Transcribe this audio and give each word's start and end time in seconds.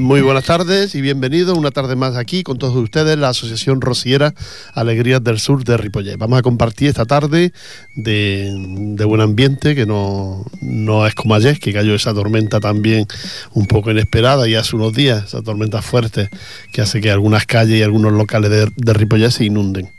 Muy 0.00 0.22
buenas 0.22 0.46
tardes 0.46 0.94
y 0.94 1.02
bienvenidos 1.02 1.58
una 1.58 1.70
tarde 1.70 1.94
más 1.94 2.16
aquí 2.16 2.42
con 2.42 2.56
todos 2.56 2.74
ustedes, 2.74 3.18
la 3.18 3.28
Asociación 3.28 3.82
Rociera 3.82 4.32
Alegrías 4.72 5.22
del 5.22 5.38
Sur 5.38 5.62
de 5.62 5.76
Ripollet. 5.76 6.16
Vamos 6.16 6.38
a 6.38 6.42
compartir 6.42 6.88
esta 6.88 7.04
tarde 7.04 7.52
de, 7.94 9.04
buen 9.04 9.20
ambiente, 9.20 9.74
que 9.74 9.84
no, 9.84 10.46
no, 10.62 11.06
es 11.06 11.14
como 11.14 11.34
ayer, 11.34 11.60
que 11.60 11.74
cayó 11.74 11.94
esa 11.94 12.14
tormenta 12.14 12.60
también 12.60 13.06
un 13.52 13.66
poco 13.66 13.90
inesperada 13.90 14.48
y 14.48 14.54
hace 14.54 14.74
unos 14.74 14.94
días, 14.94 15.26
esa 15.26 15.42
tormenta 15.42 15.82
fuerte 15.82 16.30
que 16.72 16.80
hace 16.80 17.02
que 17.02 17.10
algunas 17.10 17.44
calles 17.44 17.78
y 17.78 17.82
algunos 17.82 18.14
locales 18.14 18.50
de, 18.50 18.72
de 18.74 19.30
se 19.30 19.44
inunden. 19.44 19.92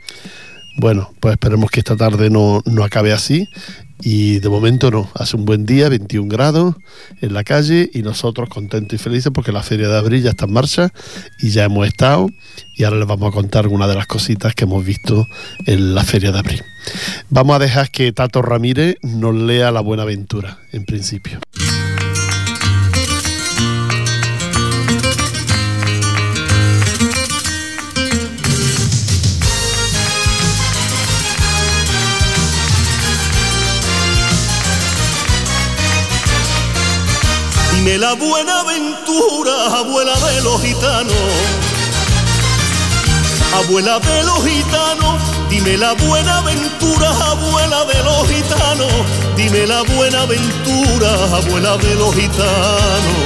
Bueno, 0.77 1.13
pues 1.19 1.33
esperemos 1.33 1.69
que 1.69 1.81
esta 1.81 1.95
tarde 1.95 2.31
no, 2.31 2.63
no 2.65 2.83
acabe 2.83 3.13
así 3.13 3.47
y 4.01 4.39
de 4.39 4.49
momento 4.49 4.91
no, 4.91 5.09
hace 5.13 5.35
un 5.35 5.45
buen 5.45 5.65
día, 5.65 5.89
21 5.89 6.27
grados 6.27 6.75
en 7.21 7.33
la 7.33 7.43
calle 7.43 7.89
y 7.93 8.01
nosotros 8.01 8.49
contentos 8.49 8.99
y 8.99 9.03
felices 9.03 9.31
porque 9.33 9.51
la 9.51 9.63
Feria 9.63 9.87
de 9.87 9.97
Abril 9.97 10.23
ya 10.23 10.31
está 10.31 10.45
en 10.45 10.53
marcha 10.53 10.93
y 11.39 11.49
ya 11.49 11.65
hemos 11.65 11.87
estado 11.87 12.29
y 12.75 12.83
ahora 12.83 12.97
les 12.97 13.07
vamos 13.07 13.31
a 13.31 13.35
contar 13.35 13.65
algunas 13.65 13.87
de 13.87 13.95
las 13.95 14.07
cositas 14.07 14.55
que 14.55 14.63
hemos 14.63 14.83
visto 14.83 15.27
en 15.65 15.93
la 15.93 16.03
Feria 16.03 16.31
de 16.31 16.39
Abril. 16.39 16.63
Vamos 17.29 17.55
a 17.55 17.59
dejar 17.59 17.91
que 17.91 18.11
Tato 18.11 18.41
Ramírez 18.41 18.97
nos 19.03 19.35
lea 19.35 19.71
la 19.71 19.81
buena 19.81 20.03
aventura 20.03 20.59
en 20.71 20.85
principio. 20.85 21.39
Dime 37.83 37.97
la 37.97 38.13
buena 38.13 38.59
aventura, 38.59 39.79
abuela 39.79 40.13
de 40.13 40.41
los 40.43 40.61
gitanos. 40.61 41.15
Abuela 43.55 43.97
de 43.97 44.23
los 44.23 44.45
gitanos, 44.45 45.19
dime 45.49 45.77
la 45.77 45.93
buena 45.93 46.37
aventura, 46.37 47.09
abuela 47.09 47.83
de 47.85 48.03
los 48.03 48.27
gitanos. 48.27 48.93
Dime 49.35 49.65
la 49.65 49.81
buena 49.81 50.21
aventura, 50.21 51.11
abuela 51.35 51.75
de 51.77 51.95
los 51.95 52.13
gitanos. 52.13 53.17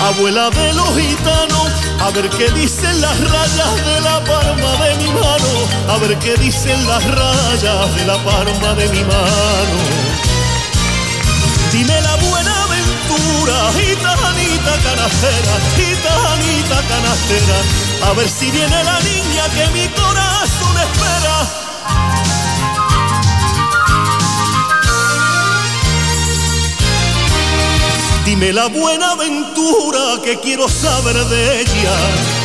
Abuela 0.00 0.48
de 0.50 0.72
los 0.74 0.96
gitanos, 0.96 1.68
a 2.00 2.10
ver 2.10 2.30
qué 2.30 2.48
dicen 2.52 3.00
las 3.00 3.18
rayas 3.28 3.86
de 3.86 4.00
la 4.02 4.22
palma 4.22 4.84
de 4.84 4.94
mi 4.98 5.10
mano, 5.10 5.50
a 5.88 5.98
ver 5.98 6.16
qué 6.20 6.36
dicen 6.36 6.86
las 6.86 7.02
rayas 7.10 7.94
de 7.96 8.06
la 8.06 8.18
palma 8.18 8.74
de 8.74 8.88
mi 8.88 9.00
mano. 9.00 10.01
Dime 11.72 12.00
la 12.02 12.16
buena 12.16 12.64
aventura, 12.64 13.72
gitanita 13.72 14.76
canastera, 14.82 15.54
gitanita 15.74 16.82
canastera, 16.86 18.10
a 18.10 18.12
ver 18.12 18.28
si 18.28 18.50
viene 18.50 18.84
la 18.84 19.00
niña 19.00 19.48
que 19.54 19.66
mi 19.72 19.88
corazón 19.88 20.76
espera. 20.76 21.48
Dime 28.26 28.52
la 28.52 28.66
buena 28.66 29.12
aventura 29.12 30.20
que 30.22 30.38
quiero 30.40 30.68
saber 30.68 31.24
de 31.24 31.62
ella 31.62 32.41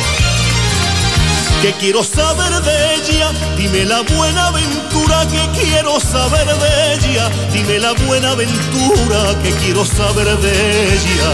que 1.60 1.72
quiero 1.74 2.04
saber 2.04 2.52
de 2.62 2.94
ella. 2.94 3.32
Dime 3.56 3.84
la 3.84 4.02
buena 4.02 4.48
aventura 4.48 5.26
que 5.26 5.60
quiero 5.60 5.98
saber 6.00 6.46
de 6.46 6.94
ella. 6.94 7.30
Dime 7.52 7.78
la 7.78 7.92
buena 7.92 8.30
aventura 8.30 9.36
que 9.42 9.50
quiero 9.52 9.84
saber 9.84 10.36
de 10.38 10.94
ella. 10.94 11.30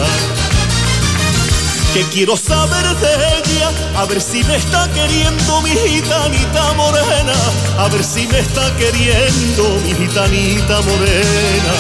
Que 1.92 2.03
quiero 2.08 2.36
saber 2.36 2.84
de 2.97 3.14
ella, 3.39 3.70
a 3.97 4.05
ver 4.06 4.20
si 4.20 4.42
me 4.44 4.56
está 4.56 4.91
queriendo 4.92 5.62
mi 5.62 5.70
gitanita 5.70 6.72
morena, 6.72 7.34
a 7.78 7.88
ver 7.88 8.03
si 8.03 8.26
me 8.26 8.41
está 8.41 8.75
queriendo 8.76 9.78
mi 9.84 9.94
gitanita 9.94 10.81
morena. 10.81 11.75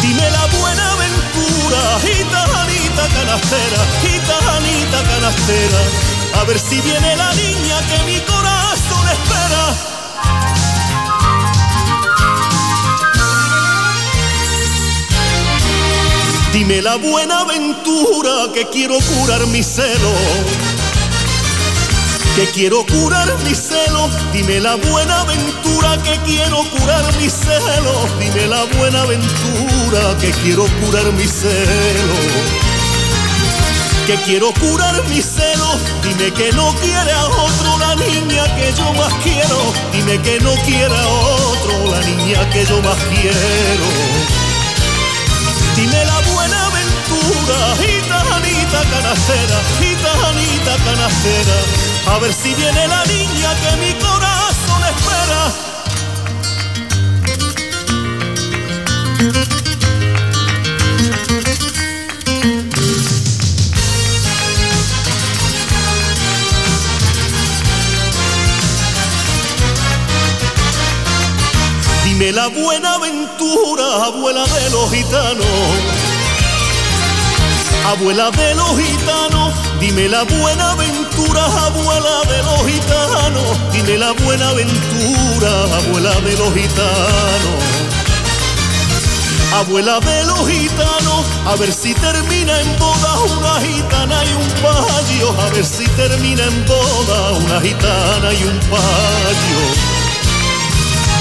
Dime 0.00 0.30
la 0.30 0.46
buena 0.58 0.92
aventura, 0.92 1.80
gitanita 2.02 3.08
canastera, 3.08 3.80
gitanita 4.00 5.02
canastera 5.10 6.09
a 6.34 6.44
ver 6.44 6.58
si 6.58 6.80
viene 6.80 7.16
la 7.16 7.32
niña 7.34 7.80
que 7.88 8.04
mi 8.04 8.20
corazón 8.20 9.08
espera. 9.08 9.74
Dime 16.52 16.82
la 16.82 16.96
buena 16.96 17.40
aventura 17.40 18.52
que 18.52 18.66
quiero 18.68 18.98
curar 18.98 19.46
mi 19.48 19.62
celo. 19.62 20.12
Que 22.36 22.46
quiero 22.50 22.86
curar 22.86 23.28
mi 23.44 23.54
celo, 23.54 24.08
dime 24.32 24.60
la 24.60 24.76
buena 24.76 25.20
aventura 25.20 26.00
que 26.02 26.16
quiero 26.24 26.62
curar 26.70 27.04
mi 27.20 27.28
celo, 27.28 28.08
dime 28.20 28.46
la 28.46 28.64
buena 28.78 29.02
aventura 29.02 30.16
que 30.20 30.30
quiero 30.30 30.64
curar 30.80 31.12
mi 31.12 31.26
celo 31.26 32.59
que 34.10 34.16
quiero 34.24 34.52
curar 34.54 35.04
mi 35.08 35.22
celo. 35.22 35.70
Dime 36.02 36.32
que 36.32 36.50
no 36.52 36.74
quiere 36.82 37.12
a 37.12 37.26
otro 37.26 37.78
la 37.78 37.94
niña 37.94 38.44
que 38.56 38.72
yo 38.76 38.92
más 38.94 39.12
quiero. 39.22 39.58
Dime 39.92 40.20
que 40.20 40.40
no 40.40 40.52
quiere 40.66 40.96
a 40.96 41.06
otro 41.06 41.72
la 41.92 42.00
niña 42.00 42.50
que 42.50 42.64
yo 42.66 42.82
más 42.82 42.98
quiero. 43.12 43.86
Dime 45.76 46.04
la 46.04 46.18
buena 46.32 46.66
aventura, 46.66 47.58
gitanita 47.78 48.80
canastera, 48.90 49.58
gitanita 49.78 50.74
canastera. 50.84 51.56
A 52.12 52.18
ver 52.18 52.32
si 52.32 52.52
viene 52.54 52.88
la 52.88 53.04
niña 53.04 53.50
que 53.62 53.76
mi 53.76 53.92
corazón 53.94 54.82
espera. 54.92 55.69
Dime 72.30 72.42
la 72.42 72.48
buena 72.48 72.94
aventura, 72.94 74.04
abuela 74.04 74.44
de 74.44 74.70
los 74.70 74.88
gitanos. 74.92 75.46
Abuela 77.88 78.30
de 78.30 78.54
los 78.54 78.78
gitanos, 78.78 79.52
dime 79.80 80.08
la 80.08 80.22
buena 80.22 80.70
aventura, 80.70 81.44
abuela 81.44 82.20
de 82.28 82.42
los 82.44 82.66
gitanos. 82.68 83.72
Dime 83.72 83.98
la 83.98 84.12
buena 84.12 84.48
aventura, 84.50 85.50
abuela 85.78 86.14
de 86.20 86.36
los 86.36 86.54
gitanos. 86.54 87.64
Abuela 89.52 89.98
de 89.98 90.24
los 90.26 90.48
gitanos, 90.48 91.24
a 91.46 91.56
ver 91.56 91.72
si 91.72 91.94
termina 91.94 92.60
en 92.60 92.78
boda 92.78 93.18
una 93.24 93.60
gitana 93.60 94.24
y 94.24 94.32
un 94.34 94.48
payo, 94.62 95.34
a 95.40 95.50
ver 95.50 95.64
si 95.64 95.84
termina 95.96 96.44
en 96.44 96.64
boda 96.64 97.32
una 97.32 97.60
gitana 97.60 98.32
y 98.32 98.44
un 98.44 98.58
payo. 98.70 100.00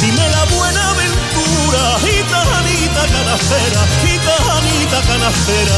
Dime 0.01 0.29
la 0.29 0.45
buena 0.55 0.88
gitanita 1.99 3.01
canastera, 3.07 3.81
gitanita 4.01 5.01
canastera, 5.07 5.77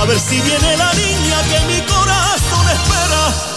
a 0.00 0.04
ver 0.06 0.18
si 0.18 0.40
viene 0.40 0.76
la 0.76 0.92
niña 0.94 1.42
que 1.48 1.60
mi 1.66 1.80
corazón 1.82 2.68
espera. 2.68 3.51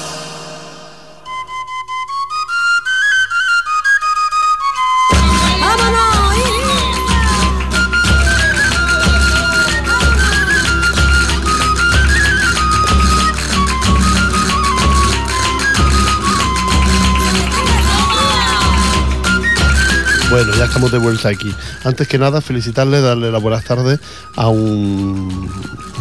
Bueno, 20.35 20.53
ya 20.53 20.65
estamos 20.65 20.91
de 20.91 20.97
vuelta 20.97 21.29
aquí. 21.29 21.49
Antes 21.85 22.09
que 22.09 22.17
nada, 22.17 22.41
felicitarle, 22.41 22.99
darle 22.99 23.31
las 23.31 23.41
buenas 23.41 23.63
tardes 23.63 24.01
a 24.35 24.49
un, 24.49 25.49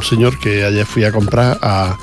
señor 0.02 0.40
que 0.40 0.64
ayer 0.64 0.84
fui 0.84 1.04
a 1.04 1.12
comprar 1.12 1.56
a, 1.62 1.96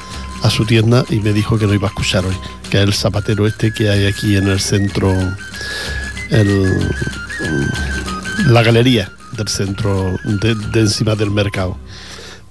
su 0.50 0.66
tienda 0.66 1.04
y 1.10 1.20
me 1.20 1.34
dijo 1.34 1.60
que 1.60 1.68
no 1.68 1.74
iba 1.74 1.90
a 1.90 1.92
escuchar 1.92 2.26
hoy, 2.26 2.38
que 2.70 2.78
es 2.78 2.84
el 2.84 2.94
zapatero 2.94 3.48
este 3.48 3.74
que 3.74 3.90
hay 3.90 4.06
aquí 4.06 4.38
en 4.38 4.48
el 4.48 4.62
centro, 4.62 5.14
la 8.48 8.64
galería 8.64 9.12
del 9.34 9.50
centro 9.50 10.18
de, 10.24 10.80
encima 10.80 11.16
del 11.16 11.32
mercado. 11.32 11.78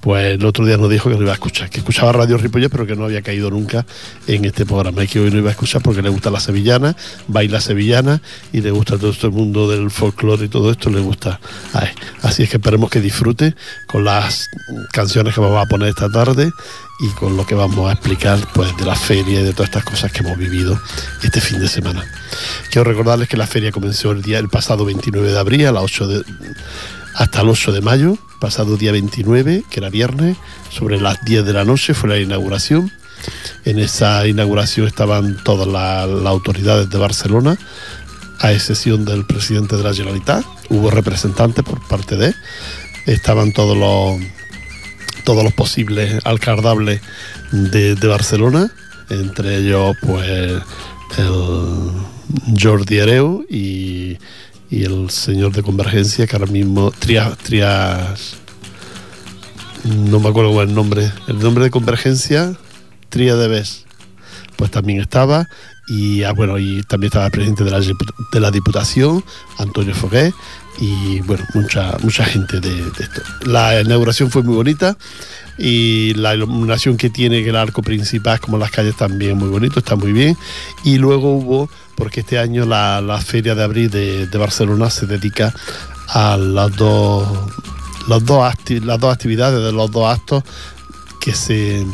Pues 0.01 0.35
el 0.35 0.45
otro 0.45 0.65
día 0.65 0.77
nos 0.77 0.91
dijo 0.91 1.11
que 1.11 1.17
no 1.17 1.23
iba 1.23 1.33
a 1.33 1.35
escuchar, 1.35 1.69
que 1.71 1.79
escuchaba 1.79 2.13
Radio 2.13 2.39
Ripollet, 2.39 2.71
pero 2.71 2.87
que 2.87 2.97
no 2.97 3.05
había 3.05 3.23
caído 3.23 3.51
nunca 3.51 3.85
en 4.27 4.45
este 4.45 4.65
programa 4.65 5.05
y 5.05 5.09
que 5.09 5.21
hoy 5.21 5.31
no 5.31 5.39
iba 5.39 5.49
a 5.49 5.53
escuchar 5.53 5.83
porque 5.83 6.03
le 6.03 6.09
gusta 6.09 6.31
la 6.31 6.41
sevillana, 6.41 6.97
baila 7.29 7.61
sevillana 7.61 8.23
y 8.53 8.61
le 8.61 8.71
gusta 8.71 8.97
todo 8.99 9.11
este 9.11 9.29
mundo 9.29 9.71
del 9.71 9.91
folclore 9.91 10.47
y 10.47 10.49
todo 10.49 10.71
esto, 10.71 10.91
le 10.91 11.01
gusta. 11.01 11.41
Así 12.23 12.43
es 12.43 12.51
que 12.51 12.57
esperemos 12.57 12.91
que 12.91 13.01
disfrute 13.01 13.55
con 13.87 14.05
las 14.05 14.49
canciones 14.93 15.35
que 15.35 15.41
vamos 15.41 15.65
a 15.65 15.69
poner 15.69 15.89
esta 15.89 16.11
tarde 16.11 16.51
y 17.01 17.09
con 17.11 17.37
lo 17.37 17.47
que 17.47 17.55
vamos 17.55 17.89
a 17.89 17.93
explicar 17.93 18.39
pues 18.55 18.77
de 18.77 18.85
la 18.85 18.95
feria 18.95 19.41
y 19.41 19.45
de 19.45 19.53
todas 19.53 19.69
estas 19.71 19.85
cosas 19.85 20.13
que 20.13 20.21
hemos 20.21 20.37
vivido 20.37 20.79
este 21.23 21.41
fin 21.41 21.59
de 21.59 21.69
semana. 21.69 22.05
Quiero 22.71 22.89
recordarles 22.89 23.29
que 23.29 23.37
la 23.37 23.47
feria 23.47 23.73
comenzó 23.73 24.13
el 24.13 24.23
día 24.23 24.39
el 24.39 24.49
pasado 24.49 24.85
29 24.85 25.33
de 25.33 25.39
abril 25.39 25.67
a 25.67 25.73
las 25.73 25.83
8 25.83 26.09
de 26.09 26.25
hasta 27.21 27.43
el 27.43 27.51
8 27.51 27.73
de 27.73 27.83
mayo, 27.83 28.17
pasado 28.39 28.79
día 28.79 28.93
29, 28.93 29.65
que 29.69 29.81
era 29.81 29.91
viernes, 29.91 30.39
sobre 30.71 30.99
las 30.99 31.23
10 31.23 31.45
de 31.45 31.53
la 31.53 31.67
noche 31.67 31.93
fue 31.93 32.09
la 32.09 32.19
inauguración. 32.19 32.91
En 33.67 33.79
esa 33.79 34.27
inauguración 34.27 34.87
estaban 34.87 35.37
todas 35.45 35.69
las, 35.69 36.09
autoridades 36.27 36.89
de 36.89 36.97
Barcelona, 36.97 37.59
a 38.39 38.53
excepción 38.53 39.05
del 39.05 39.27
presidente 39.27 39.77
de 39.77 39.83
la 39.83 39.93
Generalitat. 39.93 40.47
Hubo 40.71 40.91
representantes 40.91 41.63
por 41.63 41.87
parte 41.87 42.17
de 42.17 42.35
estaban 43.05 43.53
todos 43.53 43.77
los 43.77 44.19
todos 45.25 45.45
los 45.45 45.53
posibles 45.53 46.25
alcardables 46.25 47.03
de, 47.53 47.97
de 47.97 48.09
Barcelona, 48.09 48.73
entre 49.11 49.59
ellos 49.59 49.95
pues 50.01 50.27
el 50.27 50.63
Jordi 52.59 53.01
Areu 53.01 53.45
y 53.51 54.17
y 54.71 54.85
el 54.85 55.11
señor 55.11 55.53
de 55.53 55.63
Convergencia, 55.63 56.27
que 56.27 56.37
ahora 56.37 56.51
mismo, 56.51 56.93
Trias, 56.93 57.37
Trias, 57.39 58.37
no 59.85 60.21
me 60.21 60.29
acuerdo 60.29 60.53
cuál 60.53 60.67
es 60.67 60.71
el 60.71 60.77
nombre, 60.77 61.13
el 61.27 61.39
nombre 61.41 61.65
de 61.65 61.71
Convergencia, 61.71 62.57
Tria 63.09 63.35
de 63.35 63.49
Bes, 63.49 63.85
pues 64.57 64.71
también 64.71 65.01
estaba, 65.01 65.49
y 65.89 66.23
ah, 66.23 66.33
bueno, 66.33 66.59
y 66.59 66.83
también 66.85 67.09
estaba 67.09 67.27
el 67.27 67.33
presidente 67.33 67.65
de 67.65 67.71
la, 67.73 67.81
de 67.81 68.41
la 68.41 68.51
Diputación, 68.53 69.25
Antonio 69.59 69.95
Fogué, 69.95 70.33
y 70.79 71.21
bueno, 71.21 71.45
mucha, 71.55 71.97
mucha 72.03 72.25
gente 72.25 72.61
de, 72.61 72.81
esto. 72.99 73.23
La 73.45 73.81
inauguración 73.81 74.31
fue 74.31 74.43
muy 74.43 74.55
bonita 74.55 74.97
y 75.59 76.15
la 76.15 76.35
iluminación 76.35 76.97
que 76.97 77.11
tiene 77.11 77.47
el 77.47 77.57
arco 77.57 77.83
principal, 77.83 78.41
como 78.41 78.57
las 78.59 78.71
calles 78.71 78.97
también 78.97 79.37
muy 79.37 79.49
bonito, 79.49 79.81
está 79.81 79.97
muy 79.97 80.13
bien. 80.13 80.37
Y 80.85 80.99
luego 80.99 81.35
hubo 81.35 81.71
porque 81.97 82.21
este 82.21 82.39
año 82.39 82.65
la, 82.65 83.21
Feria 83.25 83.55
de 83.55 83.63
Abril 83.63 83.91
de, 83.91 84.39
Barcelona 84.39 84.89
se 84.91 85.07
dedica 85.07 85.53
a 86.09 86.37
las 86.37 86.75
dos, 86.77 87.29
las 88.09 88.25
dos 88.25 88.43
actividades 89.13 89.63
de 89.63 89.73
los 89.73 89.91
dos 89.91 90.11
actos 90.11 90.43
que 91.21 91.35
se 91.35 91.87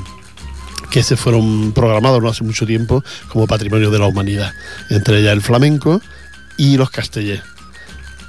que 0.91 1.03
se 1.03 1.17
fueron 1.17 1.73
programados 1.73 2.23
no 2.23 2.29
hace 2.29 2.45
mucho 2.45 2.65
tiempo 2.65 3.03
como 3.29 3.49
patrimonio 3.49 3.91
de 3.91 3.99
la 3.99 4.07
humanidad, 4.07 4.55
entre 4.89 5.19
ellas 5.19 5.33
el 5.33 5.43
flamenco 5.43 6.01
y 6.57 6.77
los 6.77 6.91
castellers 6.91 7.43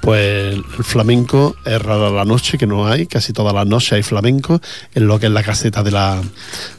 pues 0.00 0.54
el 0.54 0.64
flamenco 0.64 1.56
es 1.64 1.80
rara 1.80 2.10
la 2.10 2.24
noche, 2.24 2.58
que 2.58 2.66
no 2.66 2.86
hay, 2.86 3.06
casi 3.06 3.32
todas 3.32 3.54
las 3.54 3.66
noches 3.66 3.92
hay 3.92 4.02
flamenco, 4.02 4.60
en 4.94 5.06
lo 5.06 5.18
que 5.18 5.26
es 5.26 5.32
la 5.32 5.42
caseta 5.42 5.82
de 5.82 5.90
la, 5.90 6.20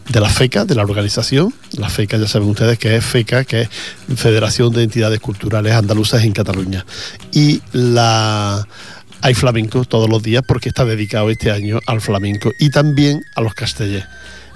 de 0.10 0.20
la 0.20 0.30
FECA, 0.30 0.66
de 0.66 0.76
la 0.76 0.84
organización. 0.84 1.54
La 1.78 1.90
FECA 1.90 2.18
ya 2.18 2.28
saben 2.28 2.50
ustedes 2.50 2.80
que 2.80 2.96
es 2.96 3.06
FECA, 3.06 3.44
que 3.44 3.62
es 3.62 3.70
Federación 4.16 4.74
de 4.74 4.84
Entidades 4.84 5.20
Culturales 5.20 5.74
Andaluzas 5.74 6.24
en 6.24 6.32
Cataluña. 6.32 6.86
Y 7.32 7.62
la 7.74 8.66
hay 9.22 9.34
flamenco 9.34 9.84
todos 9.86 10.10
los 10.10 10.24
días 10.24 10.44
porque 10.48 10.70
está 10.70 10.86
dedicado 10.86 11.30
este 11.30 11.52
año 11.52 11.80
al 11.86 12.02
flamenco 12.02 12.52
y 12.58 12.70
también 12.70 13.22
a 13.36 13.42
los 13.42 13.54
castellers. 13.54 14.08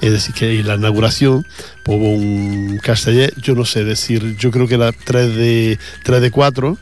Es 0.02 0.12
decir, 0.12 0.34
que 0.36 0.60
en 0.60 0.68
la 0.68 0.76
inauguración 0.76 1.46
pues, 1.84 1.98
hubo 1.98 2.14
un 2.14 2.80
casteller, 2.82 3.34
yo 3.42 3.56
no 3.56 3.66
sé 3.66 3.84
decir, 3.84 4.36
yo 4.38 4.52
creo 4.52 4.68
que 4.68 4.76
era 4.76 4.92
3 4.92 5.36
de, 5.36 5.80
3 6.04 6.22
de 6.22 6.32
4 6.32 6.78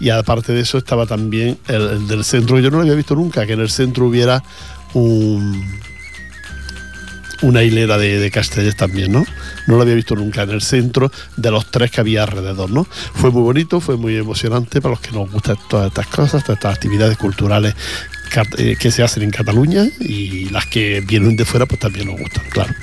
y 0.00 0.10
aparte 0.10 0.52
de 0.52 0.60
eso 0.60 0.78
estaba 0.78 1.06
también 1.06 1.58
el, 1.68 2.06
del 2.06 2.24
centro, 2.24 2.58
yo 2.58 2.70
no 2.70 2.76
lo 2.78 2.82
había 2.82 2.94
visto 2.94 3.14
nunca, 3.14 3.46
que 3.46 3.54
en 3.54 3.60
el 3.60 3.70
centro 3.70 4.06
hubiera 4.06 4.42
un, 4.94 5.80
una 7.42 7.62
hilera 7.62 7.98
de, 7.98 8.18
de 8.18 8.72
también, 8.72 9.12
¿no? 9.12 9.24
No 9.66 9.76
lo 9.76 9.82
había 9.82 9.94
visto 9.94 10.14
nunca 10.14 10.42
en 10.42 10.50
el 10.50 10.62
centro 10.62 11.10
de 11.36 11.50
los 11.50 11.70
tres 11.70 11.90
que 11.90 12.00
había 12.00 12.22
alrededor, 12.22 12.70
¿no? 12.70 12.84
Fue 12.84 13.30
muy 13.30 13.42
bonito, 13.42 13.80
fue 13.80 13.96
muy 13.96 14.16
emocionante 14.16 14.80
para 14.80 14.92
los 14.92 15.00
que 15.00 15.12
nos 15.12 15.30
gustan 15.30 15.56
todas 15.68 15.88
estas 15.88 16.06
cosas, 16.06 16.42
todas 16.42 16.58
estas 16.58 16.74
actividades 16.74 17.16
culturales 17.16 17.74
eh, 18.58 18.76
que 18.78 18.90
se 18.90 19.02
hacen 19.02 19.22
en 19.22 19.30
Cataluña 19.30 19.86
y 20.00 20.50
las 20.50 20.66
que 20.66 21.00
vienen 21.00 21.36
de 21.36 21.44
fuera 21.44 21.66
pues 21.66 21.80
también 21.80 22.08
nos 22.08 22.20
gustan, 22.20 22.44
claro. 22.50 22.74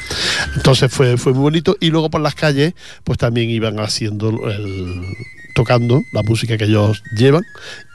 Entonces 0.55 0.91
fue, 0.91 1.17
fue 1.17 1.33
muy 1.33 1.41
bonito 1.41 1.77
y 1.79 1.89
luego 1.89 2.09
por 2.09 2.21
las 2.21 2.35
calles 2.35 2.73
pues 3.03 3.17
también 3.17 3.49
iban 3.49 3.79
haciendo 3.79 4.29
el, 4.49 5.03
tocando 5.55 6.03
la 6.11 6.21
música 6.21 6.57
que 6.57 6.65
ellos 6.65 7.01
llevan 7.15 7.43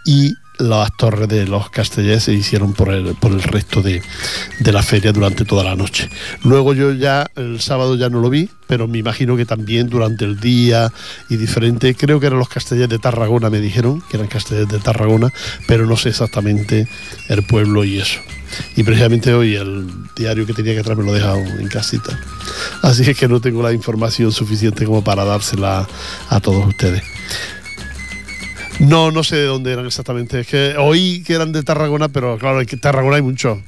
y 0.04 0.32
las 0.60 0.94
torres 0.96 1.28
de 1.28 1.46
los 1.46 1.70
castellers 1.70 2.24
se 2.24 2.34
hicieron 2.34 2.72
por 2.72 2.92
el, 2.92 3.14
por 3.14 3.32
el 3.32 3.42
resto 3.42 3.82
de, 3.82 4.02
la 4.60 4.82
feria 4.82 5.12
durante 5.12 5.44
toda 5.44 5.64
la 5.64 5.74
noche. 5.74 6.08
Luego 6.44 6.74
yo 6.74 6.92
ya 6.92 7.30
el 7.36 7.60
sábado 7.60 7.96
ya 7.96 8.10
no 8.10 8.20
lo 8.20 8.30
vi, 8.30 8.48
pero 8.66 8.86
me 8.86 8.98
imagino 8.98 9.36
que 9.36 9.46
también 9.46 9.88
durante 9.88 10.24
el 10.24 10.38
día 10.38 10.92
y 11.28 11.36
diferente, 11.36 11.94
creo 11.94 12.20
que 12.20 12.26
eran 12.26 12.38
los 12.38 12.48
castellers 12.48 12.90
de 12.90 12.98
Tarragona, 12.98 13.50
me 13.50 13.60
dijeron 13.60 14.02
que 14.08 14.16
eran 14.16 14.28
castellers 14.28 14.68
de 14.68 14.78
Tarragona, 14.78 15.32
pero 15.66 15.86
no 15.86 15.96
sé 15.96 16.10
exactamente 16.10 16.88
el 17.28 17.42
pueblo 17.42 17.84
y 17.84 17.98
eso. 17.98 18.20
Y 18.76 18.82
precisamente 18.82 19.32
hoy 19.32 19.54
el 19.54 19.86
diario 20.16 20.44
que 20.44 20.52
tenía 20.52 20.74
que 20.74 20.82
traer 20.82 20.98
me 20.98 21.04
lo 21.04 21.12
he 21.12 21.18
dejado 21.18 21.38
en 21.38 21.68
casita. 21.68 22.18
Así 22.82 23.08
es 23.08 23.16
que 23.16 23.28
no 23.28 23.40
tengo 23.40 23.62
la 23.62 23.72
información 23.72 24.32
suficiente 24.32 24.84
como 24.84 25.02
para 25.02 25.24
dársela 25.24 25.88
a 26.28 26.40
todos 26.40 26.66
ustedes. 26.66 27.19
No, 28.80 29.10
no 29.10 29.22
sé 29.22 29.36
de 29.36 29.44
dónde 29.44 29.72
eran 29.72 29.86
exactamente. 29.86 30.40
Es 30.40 30.46
que 30.46 30.74
oí 30.78 31.22
que 31.22 31.34
eran 31.34 31.52
de 31.52 31.62
Tarragona, 31.62 32.08
pero 32.08 32.38
claro, 32.38 32.60
en 32.60 32.80
Tarragona 32.80 33.16
hay 33.16 33.22
mucho. 33.22 33.60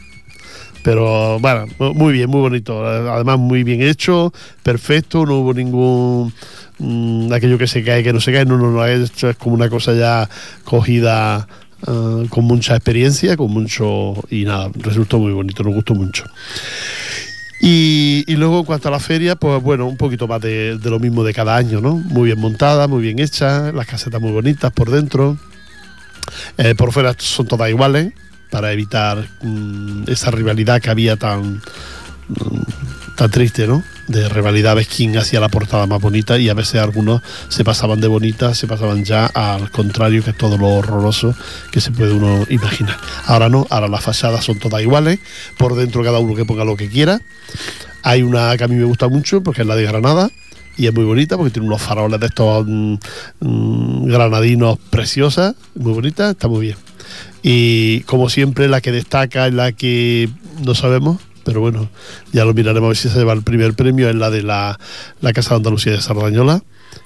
Pero 0.82 1.38
bueno, 1.38 1.66
muy 1.78 2.12
bien, 2.12 2.28
muy 2.28 2.40
bonito. 2.40 2.84
Además, 2.84 3.38
muy 3.38 3.62
bien 3.62 3.82
hecho, 3.82 4.32
perfecto, 4.62 5.24
no 5.26 5.36
hubo 5.36 5.54
ningún. 5.54 6.32
Mm, 6.78 7.32
aquello 7.32 7.58
que 7.58 7.66
se 7.66 7.84
cae, 7.84 8.02
que 8.02 8.12
no 8.12 8.20
se 8.20 8.32
cae, 8.32 8.44
no, 8.44 8.56
no, 8.56 8.70
no, 8.70 8.84
hecho 8.86 9.30
es 9.30 9.36
como 9.36 9.54
una 9.54 9.68
cosa 9.68 9.92
ya 9.92 10.28
cogida 10.64 11.46
eh, 11.86 12.26
con 12.28 12.44
mucha 12.44 12.74
experiencia, 12.74 13.36
con 13.36 13.52
mucho. 13.52 14.14
Y 14.30 14.44
nada, 14.44 14.70
resultó 14.74 15.18
muy 15.18 15.32
bonito, 15.32 15.62
nos 15.62 15.74
gustó 15.74 15.94
mucho. 15.94 16.24
Y, 17.64 18.24
luego 18.34 18.58
en 18.58 18.64
cuanto 18.64 18.88
a 18.88 18.90
la 18.90 18.98
feria, 18.98 19.36
pues 19.36 19.62
bueno, 19.62 19.86
un 19.86 19.96
poquito 19.96 20.26
más 20.26 20.40
de, 20.40 20.76
lo 20.82 20.98
mismo 20.98 21.22
de 21.22 21.32
cada 21.32 21.54
año, 21.54 21.80
¿no? 21.80 21.94
Muy 21.94 22.26
bien 22.26 22.40
montada, 22.40 22.88
muy 22.88 23.00
bien 23.02 23.20
hecha, 23.20 23.70
las 23.70 23.86
casetas 23.86 24.20
muy 24.20 24.32
bonitas 24.32 24.72
por 24.72 24.90
dentro. 24.90 25.38
Eh, 26.58 26.74
por 26.74 26.90
fuera 26.90 27.14
son 27.16 27.46
todas 27.46 27.70
iguales, 27.70 28.12
para 28.50 28.72
evitar 28.72 29.28
mm, 29.42 30.04
esa 30.08 30.32
rivalidad 30.32 30.82
que 30.82 30.90
había 30.90 31.16
tan, 31.16 31.62
mm, 32.28 33.14
tan 33.14 33.30
triste, 33.30 33.68
¿no? 33.68 33.84
De 34.08 34.28
rivalidad 34.28 34.76
ves 34.76 34.88
quién 34.88 35.16
hacía 35.16 35.40
la 35.40 35.48
portada 35.48 35.86
más 35.86 36.00
bonita 36.00 36.38
y 36.38 36.48
a 36.48 36.54
veces 36.54 36.80
algunos 36.80 37.22
se 37.48 37.64
pasaban 37.64 38.00
de 38.00 38.08
bonita, 38.08 38.54
se 38.54 38.66
pasaban 38.66 39.04
ya 39.04 39.26
al 39.26 39.70
contrario, 39.70 40.22
que 40.22 40.30
es 40.30 40.36
todo 40.36 40.58
lo 40.58 40.68
horroroso 40.68 41.34
que 41.70 41.80
se 41.80 41.90
puede 41.90 42.12
uno 42.12 42.44
imaginar. 42.48 42.96
Ahora 43.26 43.48
no, 43.48 43.66
ahora 43.70 43.88
las 43.88 44.02
fachadas 44.02 44.44
son 44.44 44.58
todas 44.58 44.82
iguales, 44.82 45.18
por 45.56 45.74
dentro 45.74 46.02
cada 46.02 46.18
uno 46.18 46.34
que 46.34 46.44
ponga 46.44 46.64
lo 46.64 46.76
que 46.76 46.88
quiera. 46.88 47.20
Hay 48.02 48.22
una 48.22 48.56
que 48.56 48.64
a 48.64 48.68
mí 48.68 48.74
me 48.74 48.84
gusta 48.84 49.08
mucho 49.08 49.42
porque 49.42 49.62
es 49.62 49.68
la 49.68 49.76
de 49.76 49.84
Granada 49.84 50.30
y 50.76 50.86
es 50.86 50.94
muy 50.94 51.04
bonita 51.04 51.36
porque 51.36 51.52
tiene 51.52 51.68
unos 51.68 51.82
faroles 51.82 52.18
de 52.18 52.26
estos 52.26 52.66
mm, 52.66 52.94
mm, 53.40 54.06
granadinos 54.06 54.78
preciosas, 54.90 55.54
muy 55.74 55.92
bonita, 55.92 56.30
está 56.30 56.48
muy 56.48 56.60
bien. 56.60 56.76
Y 57.42 58.00
como 58.02 58.30
siempre 58.30 58.68
la 58.68 58.80
que 58.80 58.92
destaca 58.92 59.46
es 59.46 59.54
la 59.54 59.72
que 59.72 60.28
no 60.64 60.74
sabemos, 60.74 61.18
pero 61.44 61.60
bueno, 61.60 61.88
ya 62.32 62.44
lo 62.44 62.54
miraremos 62.54 62.86
a 62.86 62.88
ver 62.88 62.96
si 62.96 63.08
se 63.08 63.18
lleva 63.18 63.32
el 63.32 63.42
primer 63.42 63.74
premio, 63.74 64.08
es 64.08 64.14
la 64.14 64.30
de 64.30 64.42
la, 64.42 64.78
Casa 65.34 65.50
de 65.50 65.56
Andalucía 65.56 65.92
de 65.92 66.00
Sardañola, 66.00 66.62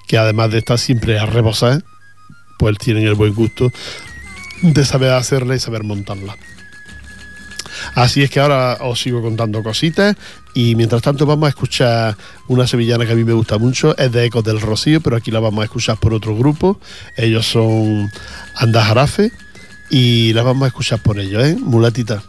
que 0.08 0.18
además 0.18 0.50
de 0.50 0.58
estar 0.58 0.78
siempre 0.78 1.18
a 1.18 1.26
rebosar, 1.26 1.82
pues 2.58 2.78
tienen 2.78 3.06
el 3.06 3.14
buen 3.14 3.34
gusto 3.34 3.70
de 4.62 4.84
saber 4.84 5.12
hacerla 5.12 5.54
y 5.54 5.60
saber 5.60 5.84
montarla. 5.84 6.36
Así 7.94 8.22
es 8.22 8.30
que 8.30 8.40
ahora 8.40 8.78
os 8.80 9.00
sigo 9.00 9.22
contando 9.22 9.62
cositas 9.62 10.16
y 10.54 10.74
mientras 10.74 11.02
tanto 11.02 11.26
vamos 11.26 11.46
a 11.46 11.50
escuchar 11.50 12.16
una 12.48 12.66
sevillana 12.66 13.06
que 13.06 13.12
a 13.12 13.14
mí 13.14 13.24
me 13.24 13.32
gusta 13.32 13.58
mucho, 13.58 13.96
es 13.98 14.10
de 14.12 14.24
Ecos 14.24 14.44
del 14.44 14.60
Rocío, 14.60 15.00
pero 15.00 15.16
aquí 15.16 15.30
la 15.30 15.40
vamos 15.40 15.62
a 15.62 15.64
escuchar 15.64 15.98
por 15.98 16.14
otro 16.14 16.34
grupo. 16.36 16.80
Ellos 17.16 17.46
son 17.46 18.10
Andajarafe 18.54 19.32
y 19.90 20.32
la 20.32 20.42
vamos 20.42 20.64
a 20.64 20.68
escuchar 20.68 21.02
por 21.02 21.18
ellos, 21.18 21.44
¿eh? 21.44 21.56
Mulatita 21.60 22.22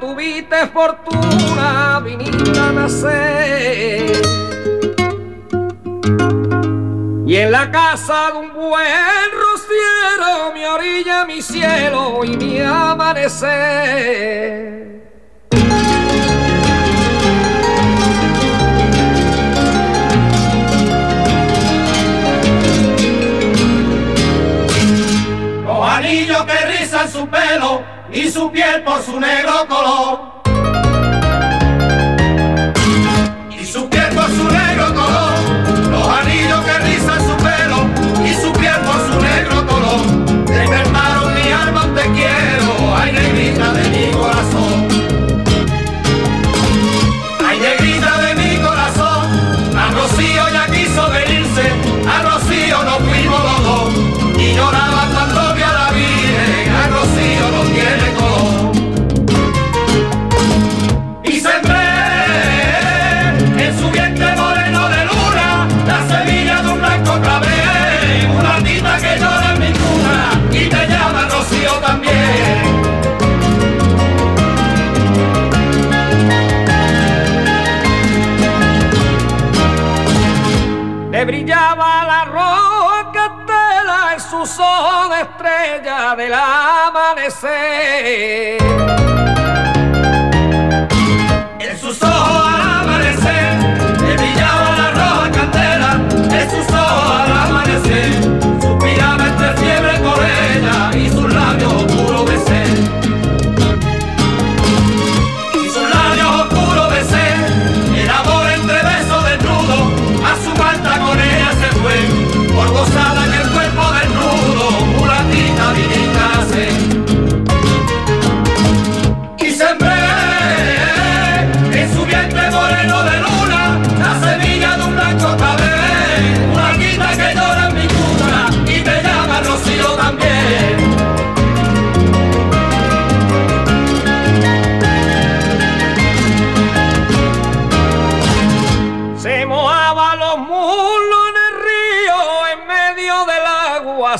tuviste 0.00 0.66
fortuna, 0.68 2.00
viniste 2.04 2.58
a 2.58 2.72
nacer. 2.72 4.22
Y 7.26 7.36
en 7.36 7.52
la 7.52 7.70
casa 7.70 8.32
de 8.32 8.38
un 8.38 8.52
buen 8.52 9.30
rociero, 9.32 10.52
mi 10.54 10.64
orilla, 10.64 11.24
mi 11.24 11.40
cielo 11.40 12.24
y 12.24 12.36
mi 12.36 12.60
amanecer. 12.60 14.12
anillos 26.02 26.44
que 26.44 26.66
rizan 26.66 27.10
su 27.10 27.26
pelo 27.28 27.82
y 28.12 28.30
su 28.30 28.50
piel 28.50 28.82
por 28.82 29.02
su 29.02 29.18
negro 29.18 29.66
color. 29.68 30.41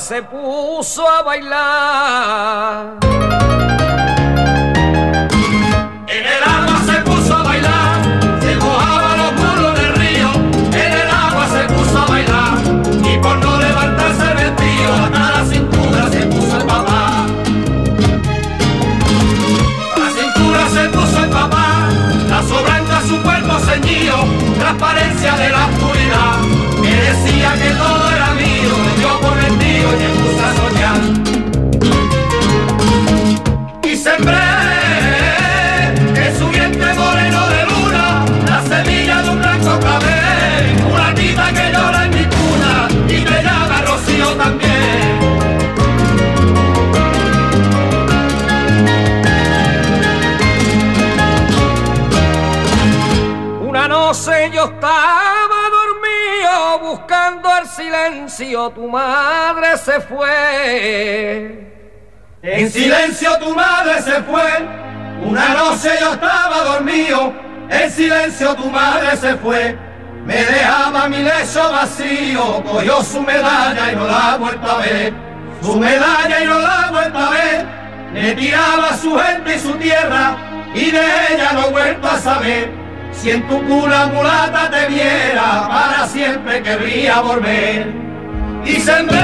Se 0.03 0.21
puso 0.21 1.07
a 1.07 1.21
bailar. 1.21 2.97
En 6.07 6.25
el 6.27 6.43
agua 6.43 6.81
se 6.85 7.01
puso 7.03 7.33
a 7.33 7.43
bailar, 7.43 8.01
se 8.41 8.55
mojaba 8.57 9.15
los 9.15 9.33
muslos 9.33 9.79
en 9.79 9.85
el 9.85 9.95
río, 9.95 10.29
en 10.73 10.91
el 10.91 11.09
agua 11.09 11.47
se 11.47 11.63
puso 11.73 11.97
a 11.99 12.05
bailar 12.07 12.57
y 13.01 13.17
por 13.19 13.37
no 13.37 13.57
levantarse 13.57 14.23
el 14.31 14.35
vestido 14.35 14.93
hasta 14.93 15.31
la 15.39 15.45
cintura 15.45 16.09
se 16.09 16.25
puso 16.25 16.57
el 16.57 16.65
papá. 16.65 17.25
La 19.95 20.09
cintura 20.09 20.69
se 20.69 20.89
puso 20.89 21.23
el 21.23 21.29
papá, 21.29 21.87
la 22.27 22.43
sobranta 22.43 23.01
su 23.07 23.21
cuerpo 23.21 23.57
ceñido, 23.59 24.17
transparencia 24.59 25.37
de 25.37 25.49
la 25.49 25.65
oscuridad, 25.67 26.41
que 26.81 26.93
decía 26.93 27.53
que 27.53 27.69
todo 27.75 28.02
vendido 29.83 29.91
y 29.91 29.97
me 29.97 30.07
puse 30.19 30.43
a 30.43 30.55
soñar. 30.55 31.01
Y 33.83 33.95
sembré 33.95 34.52
tu 58.71 58.87
madre 58.87 59.77
se 59.77 59.99
fue. 60.01 61.73
En 62.41 62.71
silencio 62.71 63.37
tu 63.39 63.55
madre 63.55 64.01
se 64.01 64.21
fue, 64.23 64.43
una 65.23 65.49
noche 65.49 65.89
yo 65.99 66.13
estaba 66.13 66.63
dormido, 66.63 67.33
en 67.69 67.89
silencio 67.89 68.53
tu 68.55 68.69
madre 68.69 69.15
se 69.15 69.35
fue, 69.37 69.77
me 70.25 70.35
dejaba 70.35 71.07
mi 71.07 71.23
lecho 71.23 71.71
vacío, 71.71 72.63
cogió 72.63 73.01
su 73.01 73.21
medalla 73.21 73.91
y 73.91 73.95
no 73.95 74.05
la 74.07 74.33
ha 74.33 74.37
vuelto 74.37 74.71
a 74.71 74.77
ver, 74.79 75.13
su 75.61 75.77
medalla 75.77 76.43
y 76.43 76.45
no 76.45 76.59
la 76.59 76.81
ha 76.81 76.91
vuelto 76.91 77.17
a 77.17 77.29
ver, 77.29 77.65
le 78.13 78.35
tiraba 78.35 78.97
su 78.97 79.17
gente 79.17 79.55
y 79.55 79.59
su 79.59 79.71
tierra, 79.73 80.35
y 80.73 80.91
de 80.91 81.05
ella 81.29 81.53
no 81.53 81.67
he 81.67 81.69
vuelto 81.71 82.07
a 82.09 82.17
saber. 82.17 82.83
Si 83.13 83.29
en 83.29 83.47
tu 83.47 83.63
cula 83.67 84.07
mulata 84.07 84.69
te 84.69 84.87
viera, 84.87 85.67
para 85.69 86.07
siempre 86.07 86.61
querría 86.61 87.21
volver. 87.21 88.12
Y 88.65 88.79
sembré 88.79 89.19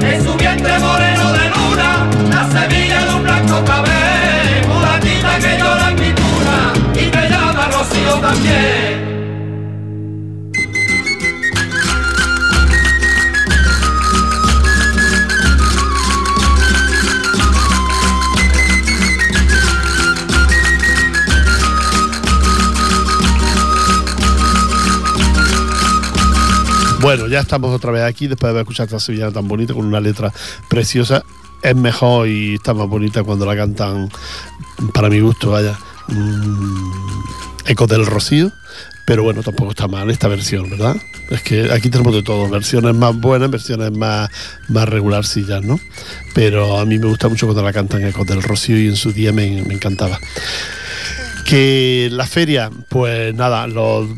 en 0.00 0.24
su 0.24 0.34
vientre 0.36 0.78
moreno 0.78 1.32
de 1.32 1.48
luna 1.50 2.08
la 2.30 2.50
semilla 2.50 3.04
de 3.04 3.14
un 3.14 3.22
blanco 3.22 3.64
cabello, 3.64 4.68
mulatita 4.68 5.38
que 5.38 5.58
llora 5.58 5.90
en 5.90 6.00
mi 6.00 6.12
cuna 6.12 6.72
y 6.94 7.16
me 7.16 7.28
llama 7.28 7.68
Rocío 7.70 8.14
también. 8.20 9.11
Bueno, 27.02 27.26
ya 27.26 27.40
estamos 27.40 27.74
otra 27.74 27.90
vez 27.90 28.04
aquí 28.04 28.28
después 28.28 28.46
de 28.46 28.50
haber 28.50 28.62
escuchado 28.62 28.84
esta 28.84 29.00
sevillana 29.00 29.32
tan 29.32 29.48
bonita 29.48 29.74
con 29.74 29.84
una 29.84 29.98
letra 29.98 30.32
preciosa. 30.68 31.24
Es 31.60 31.74
mejor 31.74 32.28
y 32.28 32.54
está 32.54 32.74
más 32.74 32.86
bonita 32.86 33.24
cuando 33.24 33.44
la 33.44 33.56
cantan, 33.56 34.08
para 34.94 35.10
mi 35.10 35.18
gusto, 35.18 35.50
vaya, 35.50 35.76
mm, 36.06 36.92
Eco 37.66 37.88
del 37.88 38.06
Rocío. 38.06 38.52
Pero 39.04 39.24
bueno, 39.24 39.42
tampoco 39.42 39.70
está 39.70 39.88
mal 39.88 40.08
esta 40.10 40.28
versión, 40.28 40.70
¿verdad? 40.70 40.94
Es 41.28 41.42
que 41.42 41.72
aquí 41.72 41.90
tenemos 41.90 42.14
de 42.14 42.22
todo, 42.22 42.48
versiones 42.48 42.94
más 42.94 43.16
buenas, 43.16 43.50
versiones 43.50 43.90
más, 43.90 44.30
más 44.68 44.88
regularcillas, 44.88 45.60
¿no? 45.60 45.80
Pero 46.34 46.78
a 46.78 46.84
mí 46.84 47.00
me 47.00 47.08
gusta 47.08 47.28
mucho 47.28 47.46
cuando 47.46 47.64
la 47.64 47.72
cantan 47.72 48.06
Ecos 48.06 48.28
del 48.28 48.44
Rocío 48.44 48.78
y 48.78 48.86
en 48.86 48.96
su 48.96 49.12
día 49.12 49.32
me, 49.32 49.60
me 49.62 49.74
encantaba. 49.74 50.20
Que 51.52 52.08
la 52.10 52.24
feria, 52.24 52.70
pues 52.88 53.34
nada, 53.34 53.66
los, 53.66 54.08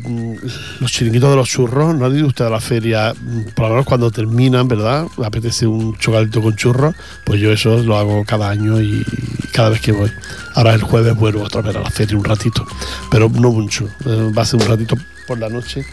los 0.79 0.89
chiringuitos 0.89 1.31
de 1.31 1.35
los 1.35 1.49
churros, 1.49 1.93
no 1.93 2.05
ha 2.05 2.07
ido 2.07 2.27
usted 2.27 2.45
a 2.45 2.49
la 2.49 2.61
feria, 2.61 3.13
por 3.53 3.65
lo 3.65 3.71
menos 3.71 3.85
cuando 3.85 4.09
terminan, 4.09 4.69
¿verdad? 4.69 5.05
Apetece 5.21 5.67
un 5.67 5.97
chocolate 5.97 6.39
con 6.39 6.55
churros, 6.55 6.95
pues 7.25 7.41
yo 7.41 7.51
eso 7.51 7.83
lo 7.83 7.97
hago 7.97 8.23
cada 8.23 8.49
año 8.49 8.81
y 8.81 9.03
cada 9.51 9.67
vez 9.67 9.81
que 9.81 9.91
voy. 9.91 10.09
Ahora 10.53 10.75
el 10.75 10.83
jueves 10.83 11.13
vuelvo 11.13 11.43
otra 11.43 11.61
vez 11.61 11.75
a 11.75 11.81
la 11.81 11.91
feria 11.91 12.17
un 12.17 12.23
ratito, 12.23 12.65
pero 13.11 13.27
no 13.27 13.51
mucho, 13.51 13.89
eh, 14.05 14.31
va 14.31 14.43
a 14.43 14.45
ser 14.45 14.61
un 14.61 14.69
ratito 14.69 14.95
por 15.27 15.37
la 15.37 15.49
noche 15.49 15.85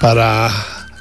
para 0.00 0.48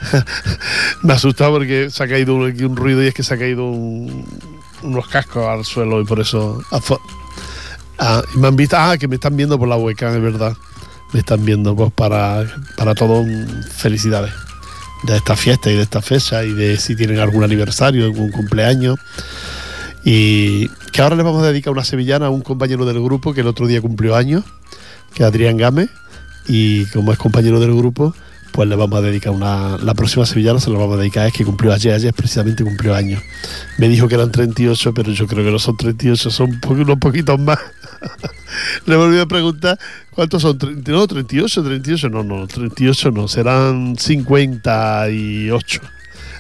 me 1.04 1.14
ha 1.14 1.16
asustado 1.16 1.52
porque 1.52 1.92
se 1.92 2.04
ha 2.04 2.08
caído 2.08 2.34
un, 2.34 2.42
un 2.44 2.76
ruido 2.76 3.04
y 3.04 3.08
es 3.10 3.14
que 3.14 3.22
se 3.22 3.36
ha 3.36 3.38
caído 3.38 3.66
unos 3.66 5.08
cascos 5.12 5.46
al 5.46 5.64
suelo 5.64 6.02
y 6.02 6.06
por 6.06 6.20
eso 6.20 6.60
Ah, 8.08 8.22
me 8.36 8.48
han 8.48 8.56
visto, 8.56 8.78
ah, 8.78 9.00
que 9.00 9.08
me 9.08 9.16
están 9.16 9.36
viendo 9.36 9.58
por 9.58 9.68
la 9.68 9.78
hueca, 9.78 10.14
es 10.16 10.22
verdad. 10.22 10.56
Me 11.12 11.22
están 11.22 11.44
viendo, 11.44 11.76
pues 11.76 11.92
para, 11.92 12.46
para 12.78 12.94
todos, 12.94 13.26
felicidades 13.72 14.32
de 15.08 15.18
esta 15.18 15.36
fiesta 15.36 15.72
y 15.72 15.76
de 15.76 15.82
esta 15.82 16.04
fecha 16.04 16.44
y 16.44 16.54
de 16.54 16.78
si 16.78 16.96
tienen 16.96 17.18
algún 17.18 17.44
aniversario, 17.44 18.06
algún 18.06 18.32
cumpleaños. 18.32 19.00
Y 20.04 20.68
que 20.92 21.02
ahora 21.02 21.16
le 21.16 21.24
vamos 21.24 21.42
a 21.42 21.48
dedicar 21.48 21.74
una 21.74 21.84
sevillana 21.84 22.28
a 22.28 22.30
un 22.30 22.42
compañero 22.42 22.86
del 22.86 23.02
grupo 23.02 23.34
que 23.34 23.42
el 23.42 23.48
otro 23.48 23.66
día 23.66 23.82
cumplió 23.82 24.16
años, 24.16 24.44
que 25.16 25.24
es 25.24 25.28
Adrián 25.28 25.58
Gámez, 25.58 25.90
y 26.48 26.86
como 26.92 27.12
es 27.12 27.18
compañero 27.18 27.60
del 27.60 27.76
grupo, 27.76 28.14
pues 28.52 28.70
le 28.70 28.76
vamos 28.76 29.00
a 29.00 29.02
dedicar 29.02 29.34
una. 29.34 29.80
La 29.80 29.96
próxima 29.96 30.28
sevillana 30.28 30.60
se 30.60 30.70
lo 30.70 30.78
vamos 30.78 30.98
a 30.98 31.00
dedicar, 31.00 31.26
es 31.26 31.34
que 31.34 31.44
cumplió 31.44 31.74
ayer, 31.74 31.96
ayer 31.96 32.14
precisamente 32.14 32.64
cumplió 32.64 32.94
años. 32.94 33.24
Me 33.80 33.90
dijo 33.90 34.08
que 34.08 34.14
eran 34.14 34.32
38, 34.32 34.94
pero 34.94 35.12
yo 35.12 35.26
creo 35.26 35.44
que 35.44 35.52
no 35.52 35.58
son 35.58 35.76
38, 35.76 36.30
son 36.30 36.62
unos 36.70 37.00
poquitos 37.00 37.40
más. 37.40 37.58
le 38.86 38.96
volví 38.96 39.20
a 39.20 39.26
preguntar 39.26 39.80
cuántos 40.12 40.42
son. 40.42 40.58
No, 40.88 41.08
38, 41.08 41.64
38, 41.64 42.10
no, 42.10 42.24
no, 42.24 42.48
38 42.48 43.12
no, 43.12 43.28
serán 43.28 43.96
58 43.98 45.82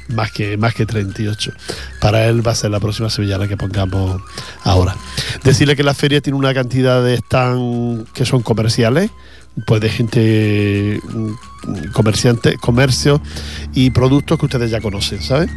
más 0.10 0.32
que, 0.32 0.58
más 0.58 0.74
que 0.74 0.86
38. 0.86 1.52
Para 2.00 2.26
él 2.26 2.46
va 2.46 2.52
a 2.52 2.56
ser 2.56 2.72
la 2.72 2.80
próxima 2.80 3.10
sevillana 3.10 3.48
que 3.48 3.58
pongamos 3.58 4.22
ahora. 4.64 4.96
Decirle 5.44 5.76
que 5.76 5.84
la 5.84 5.94
feria 5.94 6.22
tiene 6.22 6.38
una 6.38 6.54
cantidad 6.54 7.04
de 7.04 7.16
stand 7.16 8.12
que 8.14 8.26
son 8.26 8.42
comerciales, 8.42 9.12
pues 9.66 9.82
de 9.82 9.90
gente 9.90 11.02
mm, 11.14 11.92
comerciante, 11.94 12.58
comercio 12.58 13.22
y 13.74 13.90
productos 13.90 14.38
que 14.38 14.46
ustedes 14.46 14.70
ya 14.70 14.82
conocen, 14.82 15.22
¿sabes? 15.22 15.50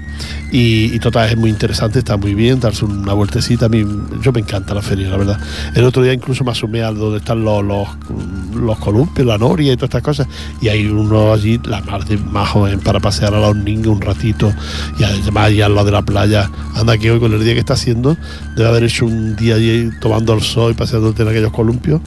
Y, 0.51 0.99
total, 1.01 1.29
es 1.29 1.37
muy 1.37 1.51
interesante, 1.51 1.99
está 1.99 2.17
muy 2.17 2.35
bien, 2.35 2.61
darse 2.61 2.85
una 2.85 3.13
vueltecita. 3.13 3.67
A 3.67 3.69
mí, 3.69 3.85
yo 4.23 4.33
me 4.33 4.41
encanta 4.41 4.75
la 4.75 4.83
feria, 4.83 5.11
la 5.11 5.17
verdad. 5.17 5.41
El 5.75 5.85
otro 5.85 6.03
día 6.03 6.13
incluso 6.13 6.45
me 6.45 6.53
asumí 6.53 6.81
a 6.81 6.91
donde 6.91 7.19
están 7.19 7.45
los, 7.45 7.65
los, 7.65 8.79
columpios, 8.79 9.27
la 9.27 9.37
noria 9.37 9.73
y 9.73 9.77
todas 9.77 9.89
estas 9.89 10.03
cosas. 10.03 10.29
Y 10.61 10.69
hay 10.69 10.87
uno 10.87 11.33
allí, 11.33 11.61
la 11.65 11.81
más, 11.83 12.05
más 12.33 12.49
joven, 12.49 12.81
para 12.81 13.01
pasear 13.01 13.35
a 13.35 13.41
los 13.41 13.57
niños 13.57 13.89
un 13.89 14.01
ratito 14.01 14.53
y 14.99 15.05
además 15.05 15.47
allá 15.47 15.67
al 15.67 15.75
lado 15.75 15.87
de 15.87 15.93
la 15.93 16.03
playa. 16.03 16.51
Anda 16.75 16.97
que 16.97 17.11
hoy 17.11 17.21
con 17.21 17.33
el 17.33 17.45
día 17.45 17.55
que 17.55 17.61
está 17.61 17.75
haciendo, 17.75 18.17
debe 18.57 18.69
haber 18.69 18.85
hecho 18.85 19.05
un 19.05 19.37
día 19.37 19.57
allí 19.57 19.91
tomando 20.01 20.33
el 20.33 20.43
sol 20.43 20.73
y 20.73 20.75
paseando 20.75 21.15
en 21.17 21.29
aquellos 21.29 21.53
columpios. 21.53 22.01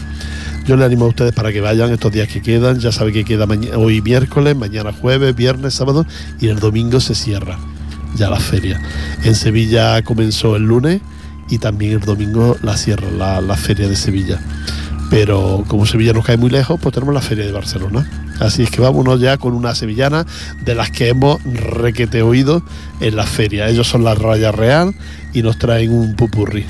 Yo 0.66 0.78
le 0.78 0.86
animo 0.86 1.06
a 1.06 1.08
ustedes 1.10 1.34
para 1.34 1.52
que 1.52 1.60
vayan 1.60 1.92
estos 1.92 2.12
días 2.12 2.28
que 2.28 2.42
quedan. 2.42 2.80
Ya 2.80 2.92
sabe 2.92 3.12
que 3.12 3.26
queda 3.26 3.46
hoy 3.76 4.02
miércoles, 4.02 4.56
mañana 4.56 4.94
jueves, 4.94 5.36
viernes, 5.36 5.74
sábado 5.74 6.06
y 6.40 6.48
el 6.48 6.60
domingo 6.60 7.00
se 7.00 7.16
cierra 7.16 7.58
ya 8.16 8.30
la 8.30 8.40
feria. 8.40 8.80
En 9.24 9.36
Sevilla 9.36 10.02
comenzó 10.04 10.56
el 10.56 10.64
lunes 10.64 11.02
y 11.50 11.58
también 11.58 11.94
el 11.94 12.02
domingo 12.02 12.58
la 12.62 12.78
cierra 12.78 13.42
la, 13.42 13.56
feria 13.56 13.88
de 13.88 13.96
Sevilla. 13.96 14.40
Pero 15.10 15.66
como 15.68 15.86
Sevilla 15.86 16.14
nos 16.14 16.26
cae 16.26 16.38
muy 16.38 16.50
lejos, 16.50 16.80
pues 16.80 16.94
tenemos 16.94 17.14
la 17.14 17.22
feria 17.22 17.46
de 17.46 17.52
Barcelona. 17.52 18.10
Así 18.40 18.64
es 18.64 18.72
que 18.72 18.82
vámonos 18.82 19.20
ya 19.20 19.38
con 19.38 19.54
una 19.54 19.76
sevillana 19.76 20.26
de 20.64 20.74
las 20.74 20.90
que 20.90 21.10
hemos 21.10 21.44
requete 21.44 22.22
oído 22.22 22.64
en 23.02 23.16
la 23.16 23.26
feria. 23.26 23.68
Ellos 23.68 23.88
son 23.88 24.04
la 24.04 24.16
Raya 24.16 24.52
Real 24.52 24.96
y 25.34 25.44
nos 25.44 25.58
traen 25.58 25.92
un 25.92 26.16
pupurri. 26.16 26.66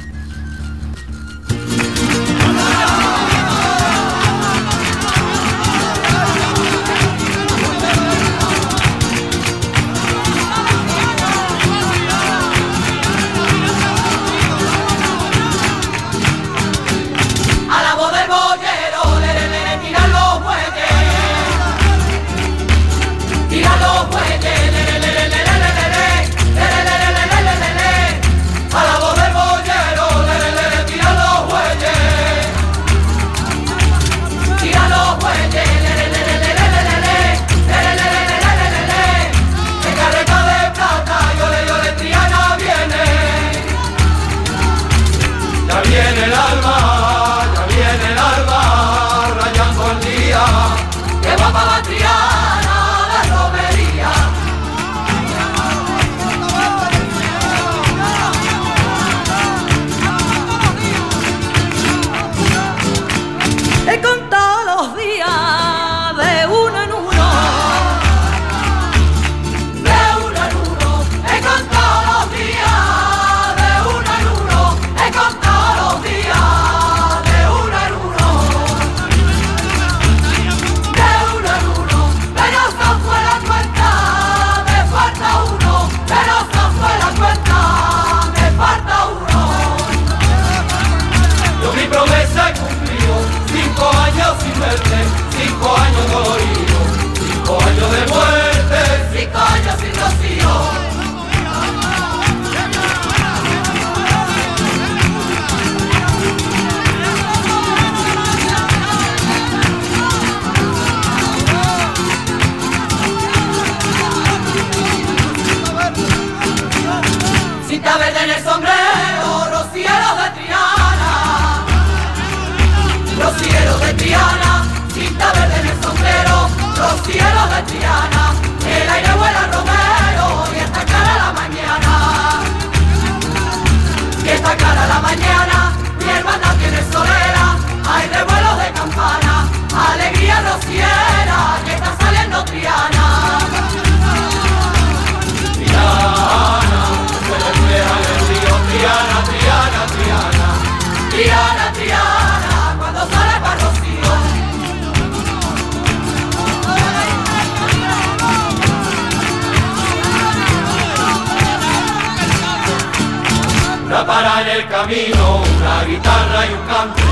En 164.41 164.47
el 164.47 164.67
camino, 164.67 165.43
una 165.55 165.83
guitarra 165.83 166.45
y 166.45 166.53
un 166.53 166.61
canto. 166.67 167.03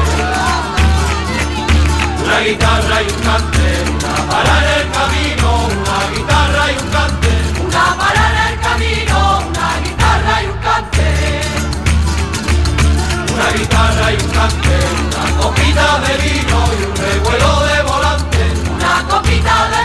una 2.24 2.40
guitarra 2.40 3.02
y 3.02 3.06
un 3.06 3.20
cante, 3.28 3.66
una 3.94 4.16
para 4.30 4.54
en 4.60 4.70
el 4.80 4.88
camino, 4.98 5.48
una 5.68 5.98
guitarra 6.12 6.64
y 6.72 6.76
un 6.84 6.90
cante, 6.90 7.32
una 7.68 7.86
para 8.00 8.22
en 8.30 8.38
el 8.48 8.60
camino, 8.60 9.18
una 9.50 9.68
guitarra 9.84 10.34
y 10.42 10.46
un 10.48 10.58
cante, 10.68 11.08
una 13.34 13.48
guitarra 13.58 14.06
y 14.12 14.16
un 14.16 14.30
cante, 14.38 14.76
una 15.06 15.24
copita 15.42 15.88
de 16.06 16.14
vino 16.24 16.58
y 16.78 16.82
un 16.86 16.96
revuelo 16.96 17.52
de 17.70 17.78
volante, 17.84 18.42
una 18.76 18.96
copita 19.08 19.56
de 19.70 19.79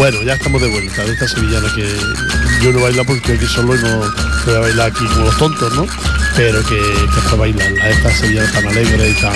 Bueno, 0.00 0.22
ya 0.22 0.32
estamos 0.32 0.62
de 0.62 0.68
vuelta 0.68 1.04
de 1.04 1.12
esta 1.12 1.28
sevillana 1.28 1.68
que 1.74 1.86
yo 2.64 2.72
no 2.72 2.80
baila 2.80 3.04
porque 3.04 3.34
aquí 3.34 3.44
solo 3.44 3.76
no 3.76 3.98
voy 4.46 4.54
a 4.54 4.58
bailar 4.60 4.90
aquí 4.92 5.04
como 5.04 5.26
los 5.26 5.36
tontos, 5.36 5.74
¿no? 5.74 5.84
Pero 6.34 6.62
que, 6.62 6.76
que 6.78 7.20
para 7.24 7.36
bailarla, 7.36 7.90
esta 7.90 8.10
sevillana 8.10 8.50
tan 8.50 8.66
alegre 8.66 9.10
y 9.10 9.14
tan. 9.20 9.34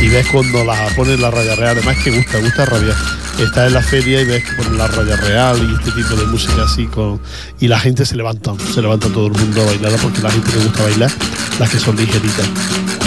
Y 0.00 0.08
ves 0.10 0.24
cuando 0.30 0.64
la 0.64 0.88
ponen 0.94 1.20
la 1.20 1.32
raya 1.32 1.56
real, 1.56 1.76
además 1.76 1.96
que 2.04 2.12
gusta, 2.12 2.38
gusta 2.38 2.64
rabia. 2.64 2.94
Estás 3.40 3.66
en 3.66 3.74
la 3.74 3.82
feria 3.82 4.20
y 4.20 4.24
ves 4.24 4.44
que 4.44 4.52
ponen 4.52 4.78
la 4.78 4.86
raya 4.86 5.16
real 5.16 5.58
y 5.68 5.74
este 5.74 6.00
tipo 6.00 6.14
de 6.14 6.26
música 6.26 6.62
así 6.62 6.86
con. 6.86 7.20
Y 7.58 7.66
la 7.66 7.80
gente 7.80 8.06
se 8.06 8.14
levanta, 8.14 8.52
se 8.72 8.82
levanta 8.82 9.08
todo 9.08 9.26
el 9.26 9.32
mundo 9.32 9.62
a 9.62 9.66
bailarla 9.66 9.98
porque 9.98 10.22
la 10.22 10.30
gente 10.30 10.48
le 10.52 10.64
gusta 10.64 10.84
bailar, 10.84 11.10
las 11.58 11.70
que 11.70 11.80
son 11.80 11.96
ligeritas. 11.96 12.46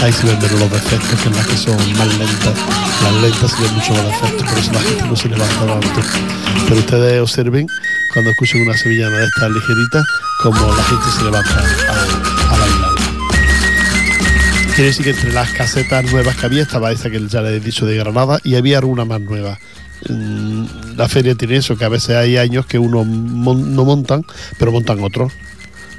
Ahí 0.02 0.12
se 0.12 0.26
ven 0.26 0.38
menos 0.38 0.60
los 0.60 0.70
defectos 0.70 1.20
que 1.20 1.30
las 1.30 1.46
que 1.46 1.56
son 1.56 1.76
más 1.98 2.06
lentas. 2.18 2.54
Las 3.02 3.14
lentas 3.22 3.50
se 3.50 3.62
ven 3.62 3.74
mucho 3.74 3.92
más 3.94 4.04
defectos, 4.06 4.48
por 4.48 4.58
eso 4.58 4.72
la 4.72 4.80
gente 4.80 5.04
no 5.06 5.16
se 5.16 5.28
levanta 5.28 5.66
tanto. 5.66 6.00
Pero 6.68 6.80
ustedes 6.80 7.20
observen 7.22 7.66
cuando 8.12 8.30
escuchen 8.30 8.62
una 8.62 8.76
sevillana 8.76 9.16
de 9.18 9.24
estas 9.26 9.50
ligeritas, 9.50 10.04
como 10.42 10.72
la 10.74 10.82
gente 10.84 11.04
se 11.16 11.24
levanta 11.24 11.50
a, 11.50 12.54
a 12.54 12.58
bailar. 12.58 12.90
Quiere 14.74 14.84
decir 14.90 15.04
que 15.04 15.10
entre 15.10 15.32
las 15.32 15.50
casetas 15.50 16.04
nuevas 16.12 16.36
que 16.36 16.46
había 16.46 16.62
estaba 16.62 16.92
esa 16.92 17.10
que 17.10 17.26
ya 17.26 17.40
les 17.42 17.54
he 17.54 17.60
dicho 17.60 17.84
de 17.84 17.96
Granada 17.96 18.38
y 18.44 18.54
había 18.54 18.78
alguna 18.78 19.04
más 19.04 19.20
nueva. 19.20 19.58
Mm, 20.08 20.64
La 20.96 21.08
feria 21.08 21.34
tiene 21.34 21.56
eso, 21.56 21.76
que 21.76 21.84
a 21.84 21.88
veces 21.88 22.10
hay 22.16 22.36
años 22.36 22.66
que 22.66 22.78
unos 22.78 23.04
mon- 23.04 23.74
no 23.74 23.84
montan, 23.84 24.24
pero 24.58 24.70
montan 24.70 25.02
otros 25.02 25.32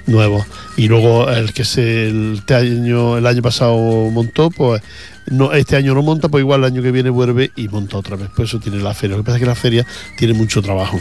nuevos. 0.08 0.46
Y 0.78 0.88
luego 0.88 1.30
el 1.30 1.54
que 1.54 1.66
se 1.66 2.08
el, 2.08 2.36
este 2.40 2.56
año, 2.56 3.18
el 3.18 3.26
año 3.26 3.42
pasado 3.42 3.78
montó, 4.12 4.50
pues 4.50 4.82
no, 5.28 5.54
este 5.54 5.76
año 5.76 5.94
no 5.94 6.02
monta, 6.02 6.30
pues 6.30 6.42
igual 6.42 6.62
el 6.62 6.66
año 6.66 6.82
que 6.82 6.92
viene 6.92 7.10
vuelve 7.10 7.52
y 7.56 7.68
monta 7.68 7.98
otra 7.98 8.16
vez. 8.16 8.30
Pues 8.36 8.50
eso 8.50 8.60
tiene 8.60 8.80
la 8.80 8.94
feria. 8.94 9.16
Lo 9.16 9.24
que 9.24 9.28
pasa 9.28 9.38
es 9.38 9.42
que 9.42 9.48
la 9.48 9.56
feria 9.56 9.86
tiene 10.18 10.34
mucho 10.34 10.62
trabajo 10.62 11.00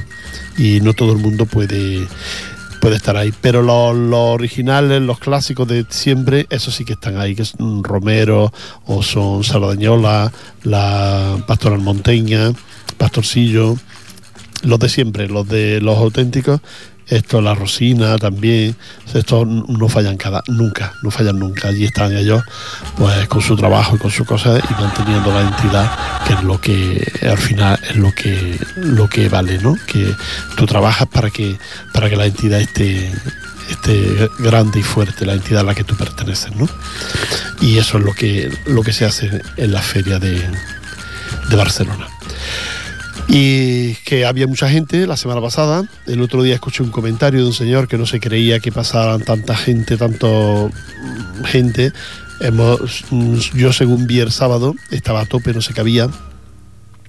y 0.57 0.81
no 0.81 0.93
todo 0.93 1.13
el 1.13 1.19
mundo 1.19 1.47
puede 1.47 2.07
puede 2.79 2.97
estar 2.97 3.17
ahí. 3.17 3.33
Pero 3.41 3.63
los, 3.63 3.95
originales, 4.13 5.03
los 5.03 5.19
clásicos 5.19 5.69
de 5.69 5.85
siempre, 5.89 6.47
esos 6.51 6.75
sí 6.75 6.85
que 6.85 6.95
están 6.95 7.19
ahí, 7.19 7.35
que 7.35 7.45
son 7.45 7.85
Romero 7.85 8.53
o 8.87 9.03
son 9.03 9.45
Saladañola, 9.45 10.33
la 10.63 11.43
Pastoral 11.47 11.81
Monteña, 11.81 12.53
Pastorcillo, 12.97 13.77
los 14.63 14.79
de 14.79 14.89
siempre, 14.89 15.29
los 15.29 15.47
de 15.49 15.81
los 15.81 15.99
auténticos. 15.99 16.61
Esto, 17.11 17.41
la 17.41 17.55
Rosina 17.55 18.19
también, 18.19 18.77
estos 19.15 19.47
no 19.47 19.89
fallan 19.89 20.17
cada, 20.17 20.43
nunca, 20.49 20.93
no 21.03 21.11
fallan 21.11 21.39
nunca. 21.39 21.69
Allí 21.69 21.85
están 21.85 22.15
ellos, 22.17 22.43
pues 22.97 23.27
con 23.29 23.41
su 23.41 23.57
trabajo 23.57 23.97
y 23.97 23.99
con 23.99 24.11
sus 24.11 24.27
cosas 24.27 24.63
y 24.69 24.81
manteniendo 24.81 25.33
la 25.33 25.41
entidad, 25.41 25.91
que 26.27 26.35
es 26.35 26.43
lo 26.43 26.61
que 26.61 27.13
al 27.23 27.39
final 27.39 27.79
es 27.89 27.97
lo 27.97 28.13
que 28.13 28.59
lo 28.77 29.09
que 29.09 29.29
vale, 29.29 29.59
¿no? 29.59 29.77
Que 29.87 30.15
tú 30.57 30.67
trabajas 30.67 31.09
para 31.09 31.31
que 31.31 31.59
para 31.93 32.11
que 32.11 32.17
la 32.17 32.27
entidad 32.27 32.61
esté 32.61 33.11
grande 34.39 34.81
y 34.81 34.83
fuerte, 34.83 35.27
la 35.27 35.35
entidad 35.35 35.61
a 35.61 35.65
la 35.65 35.75
que 35.75 35.85
tú 35.85 35.97
perteneces, 35.97 36.55
¿no? 36.57 36.69
Y 37.61 37.79
eso 37.79 37.99
es 37.99 38.05
lo 38.05 38.13
que 38.13 38.51
lo 38.67 38.83
que 38.83 38.93
se 38.93 39.05
hace 39.05 39.43
en 39.57 39.73
la 39.73 39.81
feria 39.81 40.19
de, 40.19 40.43
de 41.49 41.57
Barcelona. 41.57 42.07
Y 43.29 43.95
que 44.07 44.25
había 44.25 44.47
mucha 44.47 44.71
gente 44.71 45.07
la 45.07 45.19
semana 45.19 45.43
pasada. 45.43 45.87
El 46.07 46.23
otro 46.23 46.43
día 46.43 46.55
escuché 46.55 46.83
un 46.83 46.91
comentario 46.91 47.41
de 47.41 47.47
un 47.47 47.53
señor 47.53 47.87
que 47.87 47.99
no 47.99 48.07
se 48.07 48.21
creía 48.21 48.59
que 48.59 48.73
pasaran 48.73 49.21
tanta 49.23 49.55
gente, 49.55 49.99
tanto 49.99 50.71
mm, 50.71 51.45
gente. 51.45 51.93
Hemos, 52.41 53.05
mm, 53.11 53.35
yo 53.55 53.73
según 53.75 54.07
vi 54.07 54.21
el 54.21 54.33
sábado, 54.33 54.75
estaba 54.91 55.21
a 55.21 55.27
tope, 55.27 55.53
no 55.53 55.61
se 55.61 55.75
cabía. 55.75 56.09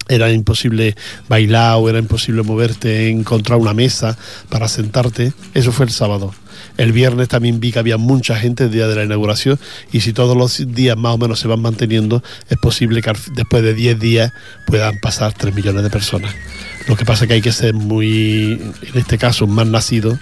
Era 0.09 0.29
imposible 0.31 0.95
bailar 1.29 1.77
o 1.77 1.87
era 1.87 1.99
imposible 1.99 2.43
moverte, 2.43 3.09
encontrar 3.09 3.57
una 3.57 3.73
mesa 3.73 4.17
para 4.49 4.67
sentarte. 4.67 5.31
Eso 5.53 5.71
fue 5.71 5.85
el 5.85 5.91
sábado. 5.91 6.33
El 6.79 6.93
viernes 6.93 7.27
también 7.27 7.59
vi 7.59 7.73
que 7.73 7.79
había 7.79 7.97
mucha 7.97 8.37
gente 8.37 8.63
el 8.63 8.71
día 8.71 8.87
de 8.87 8.95
la 8.95 9.03
inauguración 9.03 9.59
y 9.91 9.99
si 9.99 10.13
todos 10.13 10.37
los 10.37 10.73
días 10.73 10.95
más 10.95 11.13
o 11.13 11.17
menos 11.17 11.37
se 11.37 11.49
van 11.49 11.61
manteniendo, 11.61 12.23
es 12.47 12.57
posible 12.57 13.01
que 13.01 13.11
después 13.33 13.63
de 13.63 13.73
10 13.73 13.99
días 13.99 14.31
puedan 14.65 14.97
pasar 15.01 15.33
3 15.33 15.53
millones 15.53 15.83
de 15.83 15.89
personas. 15.89 16.33
Lo 16.87 16.95
que 16.95 17.03
pasa 17.03 17.25
es 17.25 17.27
que 17.27 17.33
hay 17.33 17.41
que 17.41 17.51
ser 17.51 17.73
muy, 17.73 18.53
en 18.81 18.97
este 18.97 19.17
caso, 19.17 19.45
más 19.45 19.67
nacido 19.67 20.17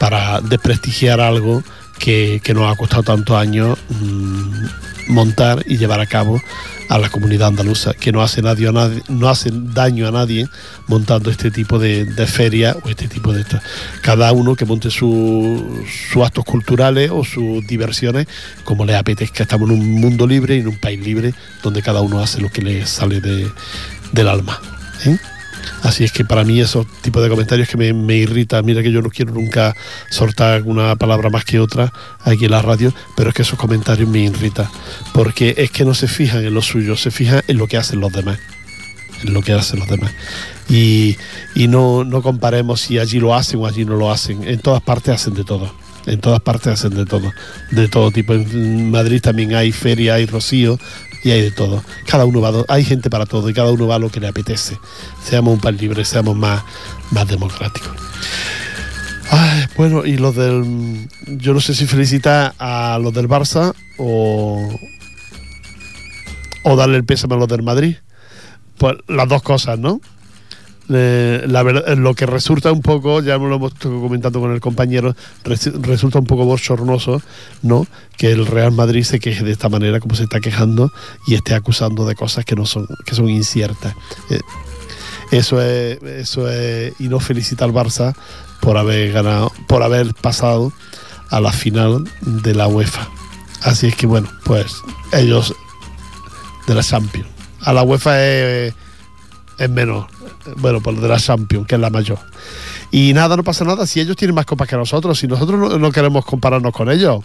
para 0.00 0.40
desprestigiar 0.40 1.20
algo 1.20 1.62
que, 1.98 2.40
que 2.42 2.54
nos 2.54 2.72
ha 2.72 2.76
costado 2.76 3.02
tantos 3.02 3.36
años 3.36 3.78
mm, 3.90 5.12
montar 5.12 5.62
y 5.66 5.76
llevar 5.76 6.00
a 6.00 6.06
cabo 6.06 6.40
a 6.88 6.98
la 6.98 7.10
comunidad 7.10 7.48
andaluza, 7.48 7.92
que 7.94 8.12
no 8.12 8.22
hace, 8.22 8.40
nadie 8.40 8.70
no 9.08 9.28
hace 9.28 9.50
daño 9.52 10.08
a 10.08 10.10
nadie 10.10 10.48
montando 10.86 11.30
este 11.30 11.50
tipo 11.50 11.78
de, 11.78 12.04
de 12.06 12.26
ferias 12.26 12.76
o 12.82 12.88
este 12.88 13.08
tipo 13.08 13.32
de... 13.32 13.44
Cada 14.02 14.32
uno 14.32 14.56
que 14.56 14.64
monte 14.64 14.90
su- 14.90 15.84
sus 16.12 16.22
actos 16.24 16.44
culturales 16.44 17.10
o 17.12 17.24
sus 17.24 17.66
diversiones 17.66 18.26
como 18.64 18.84
le 18.86 18.96
apetezca. 18.96 19.42
Estamos 19.42 19.68
en 19.70 19.76
un 19.80 20.00
mundo 20.00 20.26
libre 20.26 20.56
y 20.56 20.60
en 20.60 20.68
un 20.68 20.78
país 20.80 20.98
libre 21.04 21.34
donde 21.62 21.82
cada 21.82 22.00
uno 22.00 22.20
hace 22.20 22.40
lo 22.40 22.48
que 22.50 22.62
le 22.62 22.86
sale 22.86 23.20
de- 23.20 23.50
del 24.12 24.28
alma. 24.28 24.58
¿eh? 25.04 25.18
Así 25.82 26.04
es 26.04 26.12
que 26.12 26.24
para 26.24 26.44
mí 26.44 26.60
esos 26.60 26.86
tipos 27.02 27.22
de 27.22 27.28
comentarios 27.28 27.68
que 27.68 27.76
me, 27.76 27.92
me 27.92 28.16
irritan, 28.16 28.64
mira 28.64 28.82
que 28.82 28.90
yo 28.90 29.00
no 29.00 29.10
quiero 29.10 29.32
nunca 29.32 29.74
soltar 30.10 30.62
una 30.62 30.96
palabra 30.96 31.30
más 31.30 31.44
que 31.44 31.60
otra 31.60 31.92
aquí 32.24 32.46
en 32.46 32.50
la 32.50 32.62
radio, 32.62 32.92
pero 33.16 33.30
es 33.30 33.34
que 33.34 33.42
esos 33.42 33.58
comentarios 33.58 34.08
me 34.08 34.20
irritan, 34.20 34.68
porque 35.12 35.54
es 35.56 35.70
que 35.70 35.84
no 35.84 35.94
se 35.94 36.08
fijan 36.08 36.44
en 36.44 36.54
lo 36.54 36.62
suyo, 36.62 36.96
se 36.96 37.10
fijan 37.10 37.42
en 37.46 37.58
lo 37.58 37.66
que 37.66 37.76
hacen 37.76 38.00
los 38.00 38.12
demás, 38.12 38.38
en 39.22 39.32
lo 39.32 39.42
que 39.42 39.52
hacen 39.52 39.78
los 39.78 39.88
demás. 39.88 40.12
Y, 40.68 41.16
y 41.54 41.68
no, 41.68 42.04
no 42.04 42.22
comparemos 42.22 42.80
si 42.80 42.98
allí 42.98 43.20
lo 43.20 43.34
hacen 43.34 43.60
o 43.60 43.66
allí 43.66 43.84
no 43.84 43.96
lo 43.96 44.10
hacen, 44.10 44.44
en 44.44 44.58
todas 44.60 44.82
partes 44.82 45.14
hacen 45.14 45.34
de 45.34 45.44
todo. 45.44 45.72
En 46.06 46.20
todas 46.20 46.40
partes 46.40 46.72
hacen 46.72 46.94
de 46.94 47.04
todo, 47.04 47.30
de 47.70 47.86
todo 47.86 48.10
tipo. 48.10 48.32
En 48.32 48.90
Madrid 48.90 49.20
también 49.20 49.54
hay 49.54 49.72
feria, 49.72 50.14
hay 50.14 50.24
rocío 50.24 50.78
y 51.24 51.30
hay 51.30 51.42
de 51.42 51.50
todo. 51.50 51.82
Cada 52.06 52.24
uno 52.24 52.40
va, 52.40 52.64
hay 52.68 52.84
gente 52.84 53.10
para 53.10 53.26
todo 53.26 53.48
y 53.50 53.54
cada 53.54 53.70
uno 53.70 53.86
va 53.86 53.96
a 53.96 53.98
lo 53.98 54.10
que 54.10 54.20
le 54.20 54.28
apetece. 54.28 54.78
Seamos 55.22 55.54
un 55.54 55.60
país 55.60 55.80
libre, 55.80 56.04
seamos 56.04 56.36
más, 56.36 56.62
más 57.10 57.28
democráticos. 57.28 57.90
Bueno, 59.76 60.04
y 60.04 60.16
los 60.16 60.34
del. 60.34 61.08
Yo 61.26 61.54
no 61.54 61.60
sé 61.60 61.72
si 61.72 61.86
felicitar 61.86 62.54
a 62.58 62.98
los 63.00 63.14
del 63.14 63.28
Barça 63.28 63.74
o. 63.96 64.76
o 66.64 66.76
darle 66.76 66.96
el 66.96 67.04
pésame 67.04 67.34
a 67.34 67.38
los 67.38 67.46
del 67.46 67.62
Madrid. 67.62 67.96
Pues 68.76 68.96
las 69.06 69.28
dos 69.28 69.42
cosas, 69.42 69.78
¿no? 69.78 70.00
Eh, 70.90 71.44
verdad, 71.62 71.96
lo 71.98 72.14
que 72.14 72.24
resulta 72.24 72.72
un 72.72 72.80
poco, 72.80 73.20
ya 73.22 73.36
lo 73.36 73.54
hemos 73.56 73.72
estado 73.74 74.00
comentando 74.00 74.40
con 74.40 74.52
el 74.52 74.60
compañero, 74.60 75.14
res- 75.44 75.72
resulta 75.82 76.18
un 76.18 76.24
poco 76.24 76.44
bochornoso, 76.46 77.20
¿no? 77.62 77.86
Que 78.16 78.32
el 78.32 78.46
Real 78.46 78.72
Madrid 78.72 79.02
se 79.04 79.20
queje 79.20 79.44
de 79.44 79.52
esta 79.52 79.68
manera, 79.68 80.00
como 80.00 80.14
se 80.14 80.22
está 80.22 80.40
quejando, 80.40 80.90
y 81.26 81.34
esté 81.34 81.54
acusando 81.54 82.06
de 82.06 82.14
cosas 82.14 82.44
que 82.46 82.56
no 82.56 82.64
son, 82.64 82.86
que 83.04 83.14
son 83.14 83.28
inciertas. 83.28 83.94
Eh, 84.30 84.40
eso 85.30 85.60
es, 85.60 86.02
eso 86.02 86.48
es, 86.50 86.94
y 86.98 87.08
no 87.08 87.20
felicita 87.20 87.66
al 87.66 87.72
Barça 87.72 88.14
por 88.60 88.78
haber 88.78 89.12
ganado, 89.12 89.52
por 89.66 89.82
haber 89.82 90.14
pasado 90.14 90.72
a 91.30 91.38
la 91.40 91.52
final 91.52 92.04
de 92.22 92.54
la 92.54 92.66
UEFA. 92.66 93.06
Así 93.62 93.88
es 93.88 93.94
que 93.94 94.06
bueno, 94.06 94.30
pues 94.44 94.74
ellos 95.12 95.54
de 96.66 96.74
la 96.74 96.82
Champions. 96.82 97.28
A 97.60 97.72
la 97.74 97.82
UEFA 97.82 98.24
es, 98.24 98.74
es 99.58 99.68
menos, 99.68 100.06
bueno, 100.56 100.80
por 100.80 100.98
de 100.98 101.08
la 101.08 101.18
Champions, 101.18 101.66
que 101.66 101.74
es 101.74 101.80
la 101.80 101.90
mayor. 101.90 102.18
Y 102.90 103.12
nada, 103.12 103.36
no 103.36 103.42
pasa 103.42 103.64
nada 103.64 103.86
si 103.86 104.00
ellos 104.00 104.16
tienen 104.16 104.34
más 104.34 104.46
copas 104.46 104.68
que 104.68 104.76
nosotros, 104.76 105.18
si 105.18 105.26
nosotros 105.26 105.78
no, 105.78 105.92
queremos 105.92 106.24
compararnos 106.24 106.72
con 106.72 106.90
ellos. 106.90 107.24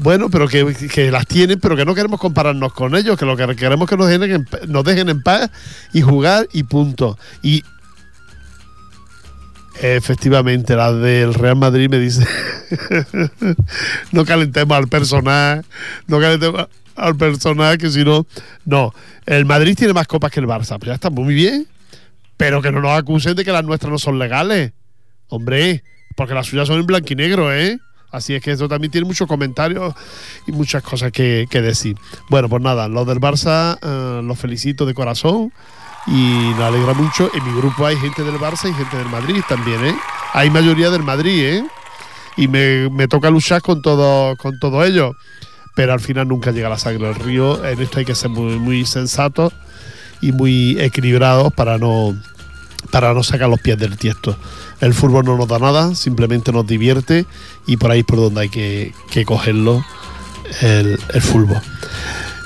Bueno, 0.00 0.28
pero 0.28 0.46
que, 0.46 0.74
que 0.92 1.10
las 1.10 1.26
tienen, 1.26 1.58
pero 1.60 1.76
que 1.76 1.84
no 1.84 1.94
queremos 1.94 2.20
compararnos 2.20 2.72
con 2.72 2.94
ellos, 2.94 3.18
que 3.18 3.24
lo 3.24 3.36
que 3.36 3.56
queremos 3.56 3.86
es 3.86 3.90
que 3.90 3.96
nos 3.96 4.08
dejen, 4.08 4.32
en, 4.32 4.46
nos 4.68 4.84
dejen 4.84 5.08
en 5.08 5.22
paz 5.22 5.50
y 5.92 6.02
jugar 6.02 6.48
y 6.52 6.64
punto. 6.64 7.16
Y 7.42 7.64
efectivamente, 9.80 10.76
la 10.76 10.92
del 10.92 11.34
Real 11.34 11.56
Madrid 11.56 11.88
me 11.88 11.98
dice, 11.98 12.26
no 14.12 14.24
calentemos 14.24 14.76
al 14.76 14.88
personal, 14.88 15.64
no 16.06 16.20
calentemos 16.20 16.66
al 16.98 17.16
personal, 17.16 17.78
que 17.78 17.90
si 17.90 18.04
no, 18.04 18.26
no, 18.64 18.92
el 19.26 19.44
Madrid 19.44 19.76
tiene 19.76 19.92
más 19.92 20.06
copas 20.06 20.30
que 20.30 20.40
el 20.40 20.46
Barça, 20.46 20.78
pues 20.78 20.88
ya 20.88 20.94
está 20.94 21.10
muy 21.10 21.34
bien, 21.34 21.66
pero 22.36 22.60
que 22.60 22.70
no 22.70 22.80
nos 22.80 22.98
acusen 22.98 23.34
de 23.34 23.44
que 23.44 23.52
las 23.52 23.64
nuestras 23.64 23.90
no 23.90 23.98
son 23.98 24.18
legales, 24.18 24.72
hombre, 25.28 25.84
porque 26.16 26.34
las 26.34 26.46
suyas 26.46 26.66
son 26.66 26.80
en 26.80 26.86
blanco 26.86 27.06
y 27.10 27.16
negro, 27.16 27.52
¿eh? 27.52 27.78
Así 28.10 28.34
es 28.34 28.42
que 28.42 28.52
eso 28.52 28.68
también 28.68 28.90
tiene 28.90 29.06
muchos 29.06 29.28
comentarios 29.28 29.94
y 30.46 30.52
muchas 30.52 30.82
cosas 30.82 31.12
que, 31.12 31.46
que 31.50 31.60
decir. 31.60 31.96
Bueno, 32.30 32.48
pues 32.48 32.62
nada, 32.62 32.88
los 32.88 33.06
del 33.06 33.20
Barça 33.20 33.78
eh, 33.82 34.22
los 34.24 34.38
felicito 34.38 34.86
de 34.86 34.94
corazón 34.94 35.52
y 36.06 36.50
nos 36.56 36.62
alegra 36.62 36.94
mucho. 36.94 37.30
En 37.34 37.44
mi 37.44 37.60
grupo 37.60 37.84
hay 37.84 37.96
gente 37.96 38.24
del 38.24 38.36
Barça 38.36 38.70
y 38.70 38.72
gente 38.72 38.96
del 38.96 39.08
Madrid 39.08 39.42
también, 39.46 39.84
¿eh? 39.84 39.94
Hay 40.32 40.48
mayoría 40.48 40.90
del 40.90 41.02
Madrid, 41.02 41.44
¿eh? 41.44 41.64
Y 42.36 42.48
me, 42.48 42.88
me 42.88 43.08
toca 43.08 43.30
luchar 43.30 43.60
con 43.60 43.82
todo, 43.82 44.36
con 44.36 44.58
todo 44.58 44.84
ello. 44.84 45.14
Pero 45.78 45.92
al 45.92 46.00
final 46.00 46.26
nunca 46.26 46.50
llega 46.50 46.68
la 46.68 46.76
sangre 46.76 47.06
al 47.06 47.14
río. 47.14 47.64
En 47.64 47.80
esto 47.80 48.00
hay 48.00 48.04
que 48.04 48.16
ser 48.16 48.30
muy, 48.30 48.58
muy 48.58 48.84
sensatos 48.84 49.52
y 50.20 50.32
muy 50.32 50.76
equilibrados 50.80 51.52
para 51.52 51.78
no, 51.78 52.20
para 52.90 53.14
no 53.14 53.22
sacar 53.22 53.48
los 53.48 53.60
pies 53.60 53.78
del 53.78 53.96
tiesto. 53.96 54.36
El 54.80 54.92
fútbol 54.92 55.24
no 55.24 55.36
nos 55.36 55.46
da 55.46 55.60
nada, 55.60 55.94
simplemente 55.94 56.50
nos 56.50 56.66
divierte 56.66 57.26
y 57.64 57.76
por 57.76 57.92
ahí 57.92 58.00
es 58.00 58.06
por 58.06 58.18
donde 58.18 58.40
hay 58.40 58.48
que, 58.48 58.92
cogerlo 59.24 59.84
el, 60.62 60.98
el 61.14 61.22
fútbol. 61.22 61.60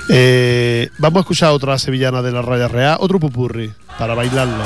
Eh, 0.09 0.91
vamos 0.99 1.17
a 1.17 1.21
escuchar 1.21 1.49
otra 1.53 1.79
sevillana 1.79 2.21
de 2.21 2.33
la 2.33 2.43
Raya 2.43 2.67
Real, 2.67 2.97
otro 2.99 3.19
pupurri 3.19 3.73
para 3.97 4.13
bailarlo. 4.13 4.63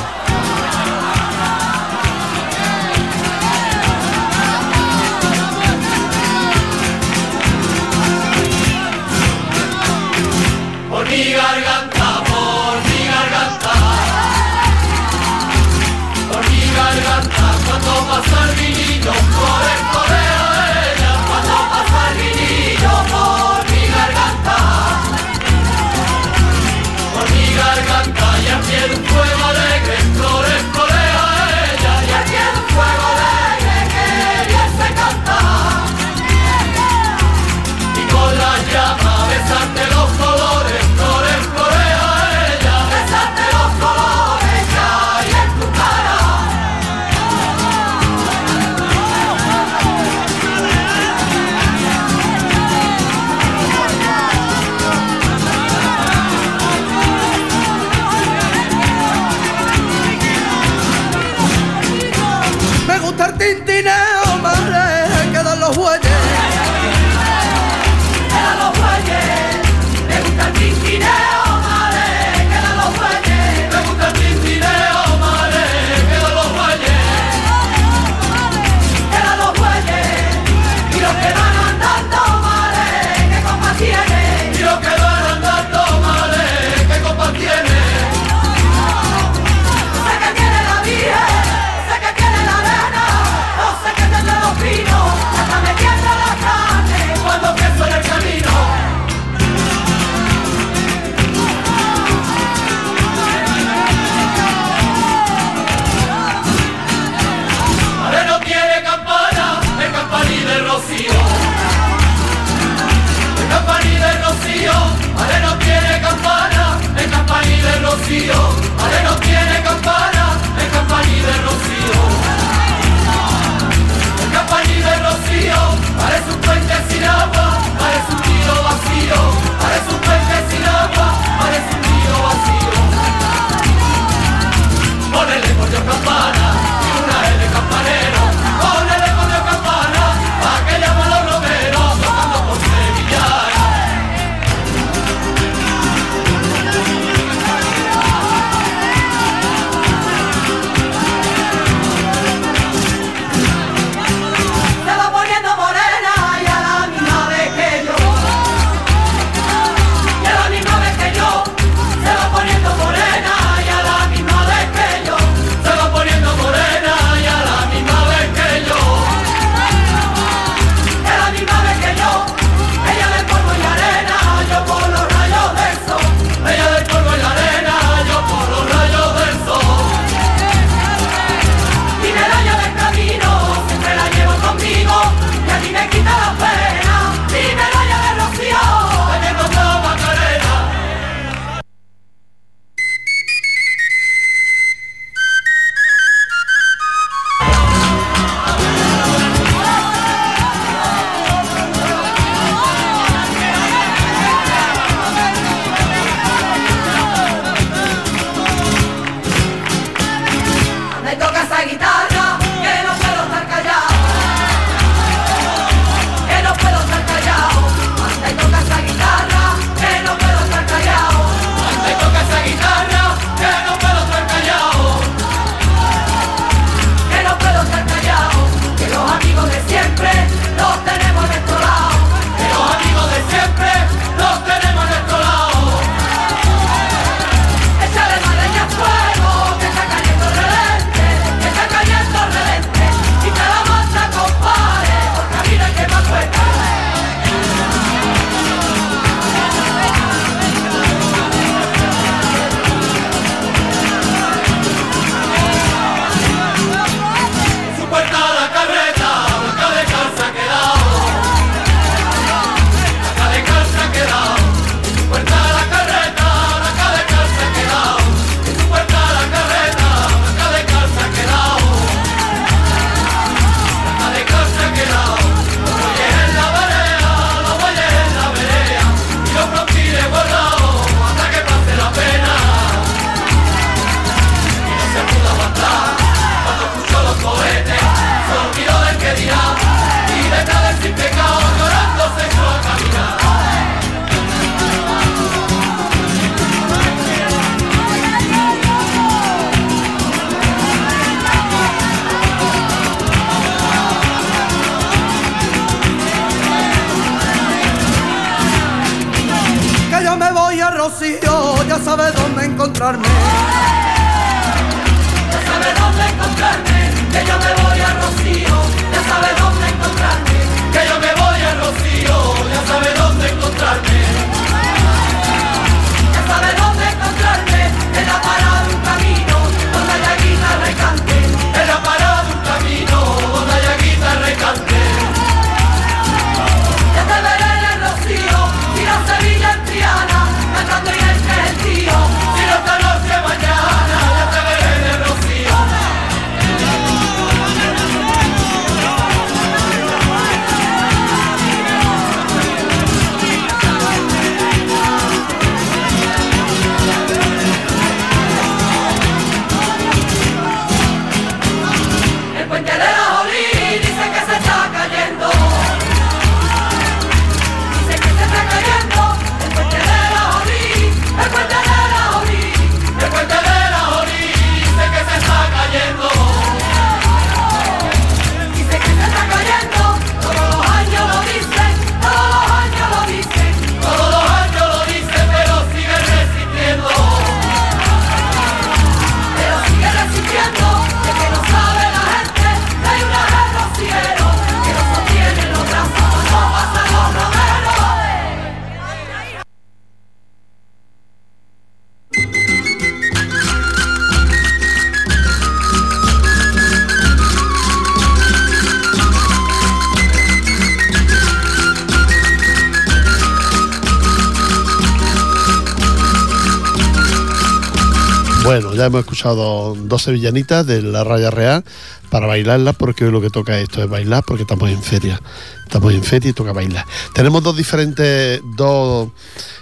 Escuchado 419.27 419.75
dos 419.75 420.03
sevillanitas 420.03 420.65
de 420.65 420.81
la 420.81 421.03
Raya 421.03 421.29
Real 421.29 421.63
para 422.09 422.27
bailarlas 422.27 422.75
porque 422.75 423.05
hoy 423.05 423.11
lo 423.11 423.19
que 423.19 423.29
toca 423.29 423.59
esto 423.59 423.83
es 423.83 423.89
bailar 423.89 424.23
porque 424.25 424.43
estamos 424.43 424.69
en 424.69 424.81
feria. 424.81 425.21
Estamos 425.63 425.93
en 425.93 426.03
feria 426.03 426.29
y 426.29 426.33
toca 426.33 426.53
bailar. 426.53 426.85
Tenemos 427.13 427.43
dos 427.43 427.57
diferentes, 427.57 428.39
dos 428.55 429.09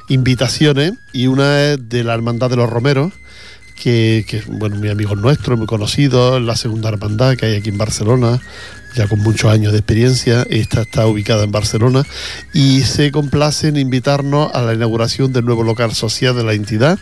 invitaciones 0.09 0.93
y 1.13 1.27
una 1.27 1.63
es 1.63 1.89
de 1.89 2.03
la 2.03 2.13
Hermandad 2.13 2.51
de 2.51 2.57
los 2.57 2.69
Romeros, 2.69 3.11
que, 3.75 4.25
que 4.27 4.43
bueno, 4.47 4.75
mi 4.75 4.89
amigo 4.89 5.15
nuestro, 5.15 5.57
muy 5.57 5.67
conocido, 5.67 6.39
la 6.39 6.55
segunda 6.55 6.89
hermandad 6.89 7.35
que 7.35 7.47
hay 7.47 7.55
aquí 7.55 7.69
en 7.69 7.79
Barcelona, 7.79 8.39
ya 8.95 9.07
con 9.07 9.19
muchos 9.19 9.51
años 9.51 9.71
de 9.71 9.79
experiencia. 9.79 10.45
Esta 10.49 10.83
está 10.83 11.07
ubicada 11.07 11.43
en 11.43 11.51
Barcelona 11.51 12.03
y 12.53 12.81
se 12.81 13.11
complace 13.11 13.69
en 13.69 13.77
invitarnos 13.77 14.53
a 14.53 14.61
la 14.61 14.75
inauguración 14.75 15.33
del 15.33 15.45
nuevo 15.45 15.63
local 15.63 15.95
social 15.95 16.35
de 16.35 16.43
la 16.43 16.53
entidad 16.53 16.99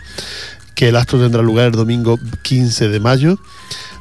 que 0.75 0.89
el 0.89 0.95
acto 0.95 1.19
tendrá 1.19 1.41
lugar 1.41 1.67
el 1.67 1.71
domingo 1.73 2.19
15 2.41 2.89
de 2.89 2.99
mayo 2.99 3.37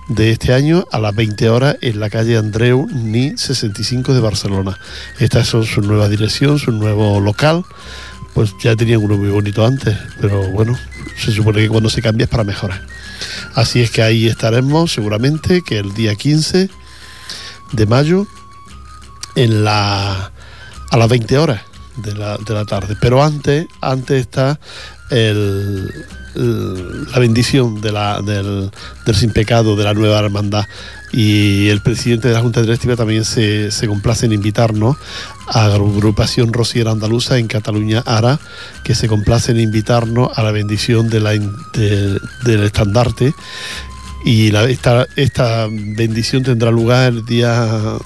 de 0.08 0.30
este 0.30 0.52
año 0.52 0.84
a 0.90 0.98
las 0.98 1.14
20 1.14 1.48
horas 1.48 1.76
en 1.80 2.00
la 2.00 2.10
calle 2.10 2.36
Andreu 2.36 2.88
Ni 2.92 3.36
65 3.36 4.14
de 4.14 4.20
Barcelona. 4.20 4.78
Esta 5.18 5.40
es 5.40 5.48
su 5.48 5.62
nueva 5.82 6.08
dirección, 6.08 6.58
su 6.58 6.72
nuevo 6.72 7.20
local. 7.20 7.64
Pues 8.34 8.54
ya 8.62 8.74
tenían 8.74 9.02
uno 9.02 9.16
muy 9.18 9.28
bonito 9.28 9.64
antes, 9.64 9.96
pero 10.20 10.48
bueno, 10.50 10.78
se 11.22 11.32
supone 11.32 11.60
que 11.60 11.68
cuando 11.68 11.90
se 11.90 12.00
cambia 12.00 12.24
es 12.24 12.30
para 12.30 12.44
mejorar. 12.44 12.80
Así 13.54 13.82
es 13.82 13.90
que 13.90 14.02
ahí 14.02 14.26
estaremos 14.26 14.90
seguramente, 14.92 15.62
que 15.62 15.78
el 15.78 15.92
día 15.92 16.14
15 16.14 16.70
de 17.72 17.86
mayo 17.86 18.26
en 19.34 19.64
la, 19.64 20.32
a 20.90 20.96
las 20.96 21.08
20 21.10 21.36
horas 21.38 21.60
de 21.96 22.14
la, 22.14 22.38
de 22.38 22.54
la 22.54 22.64
tarde. 22.64 22.96
Pero 23.00 23.22
antes, 23.22 23.66
antes 23.82 24.22
está 24.22 24.58
el- 25.10 25.90
la 26.34 27.18
bendición 27.18 27.80
de 27.80 27.92
la, 27.92 28.22
del, 28.22 28.70
del 29.04 29.14
sin 29.14 29.30
pecado 29.30 29.76
de 29.76 29.84
la 29.84 29.94
nueva 29.94 30.18
hermandad. 30.18 30.66
Y 31.12 31.68
el 31.68 31.82
presidente 31.82 32.28
de 32.28 32.34
la 32.34 32.40
Junta 32.40 32.62
Directiva 32.62 32.96
también 32.96 33.24
se, 33.26 33.70
se 33.70 33.86
complace 33.86 34.24
en 34.24 34.32
invitarnos 34.32 34.96
a 35.46 35.68
la 35.68 35.74
agrupación 35.74 36.52
Rociera 36.54 36.90
Andaluza 36.90 37.38
en 37.38 37.48
Cataluña 37.48 38.02
Ara, 38.06 38.40
que 38.82 38.94
se 38.94 39.08
complace 39.08 39.52
en 39.52 39.60
invitarnos 39.60 40.30
a 40.36 40.42
la 40.42 40.52
bendición 40.52 41.10
de 41.10 41.20
la, 41.20 41.32
del 41.32 42.62
estandarte. 42.62 43.34
Y 44.24 44.54
esta, 44.54 45.06
esta 45.16 45.66
bendición 45.70 46.44
tendrá 46.44 46.70
lugar 46.70 47.12
el 47.12 47.26
día 47.26 47.98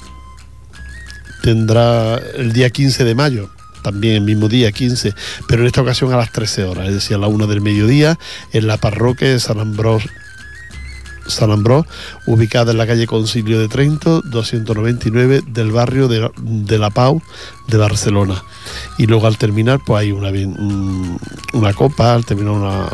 tendrá 1.43 2.17
el 2.17 2.53
día 2.53 2.71
15 2.71 3.05
de 3.05 3.15
mayo, 3.15 3.51
también 3.87 4.15
el 4.17 4.23
mismo 4.23 4.49
día 4.49 4.73
15, 4.73 5.15
pero 5.47 5.63
en 5.63 5.67
esta 5.69 5.81
ocasión 5.83 6.13
a 6.13 6.17
las 6.17 6.33
13 6.33 6.65
horas, 6.65 6.89
es 6.89 6.95
decir, 6.95 7.17
a 7.17 7.21
la 7.21 7.29
1 7.29 7.47
del 7.47 7.61
mediodía, 7.61 8.19
en 8.53 8.67
la 8.67 8.77
parroquia 8.79 9.29
de 9.29 9.39
San 9.39 9.61
Ambrós, 9.61 10.03
San 11.29 11.51
Ambrós, 11.51 11.87
ubicada 12.27 12.71
en 12.73 12.79
la 12.79 12.87
calle 12.87 13.07
Concilio 13.07 13.59
de 13.61 13.69
Trento, 13.69 14.23
299 14.23 15.43
del 15.47 15.71
barrio 15.73 16.07
de, 16.09 16.31
de 16.37 16.79
La 16.79 16.91
Pau 16.91 17.21
de 17.69 17.77
Barcelona. 17.79 18.43
Y 18.99 19.07
luego 19.07 19.27
al 19.27 19.37
terminar, 19.37 19.81
pues 19.85 20.01
hay 20.03 20.13
una, 20.13 20.29
un- 20.31 21.19
una 21.53 21.73
copa, 21.75 22.15
al 22.15 22.25
terminar 22.25 22.53
una, 22.55 22.89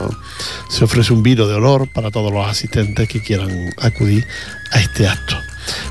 se 0.68 0.84
ofrece 0.84 1.12
un 1.12 1.22
vino 1.22 1.46
de 1.46 1.54
honor 1.54 1.88
para 1.92 2.10
todos 2.10 2.32
los 2.32 2.46
asistentes 2.46 3.06
que 3.08 3.22
quieran 3.22 3.50
acudir 3.78 4.26
a 4.72 4.80
este 4.80 5.06
acto. 5.08 5.36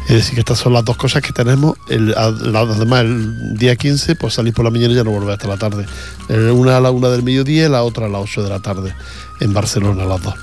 Es 0.08 0.16
decir, 0.16 0.34
que 0.36 0.40
estas 0.42 0.60
son 0.60 0.74
las 0.74 0.84
dos 0.86 0.98
cosas 0.98 1.22
que 1.22 1.32
tenemos. 1.34 1.78
El, 1.90 2.14
a- 2.18 2.26
además, 2.26 3.02
el 3.02 3.58
día 3.58 3.76
15, 3.76 4.16
pues 4.16 4.34
salir 4.34 4.54
por 4.54 4.66
la 4.66 4.72
mañana 4.72 4.94
y 4.94 4.96
ya 4.98 5.04
no 5.04 5.12
volver 5.12 5.32
hasta 5.34 5.48
la 5.48 5.58
tarde. 5.58 5.86
Una 6.30 6.78
a 6.78 6.80
la 6.82 6.92
una 6.92 7.10
del 7.10 7.24
mediodía 7.24 7.66
y 7.66 7.70
la 7.70 7.84
otra 7.84 8.06
a 8.06 8.10
las 8.10 8.22
8 8.22 8.44
de 8.44 8.50
la 8.50 8.60
tarde 8.60 8.94
en 9.40 9.54
Barcelona, 9.54 10.06
las 10.06 10.22
dos. 10.22 10.36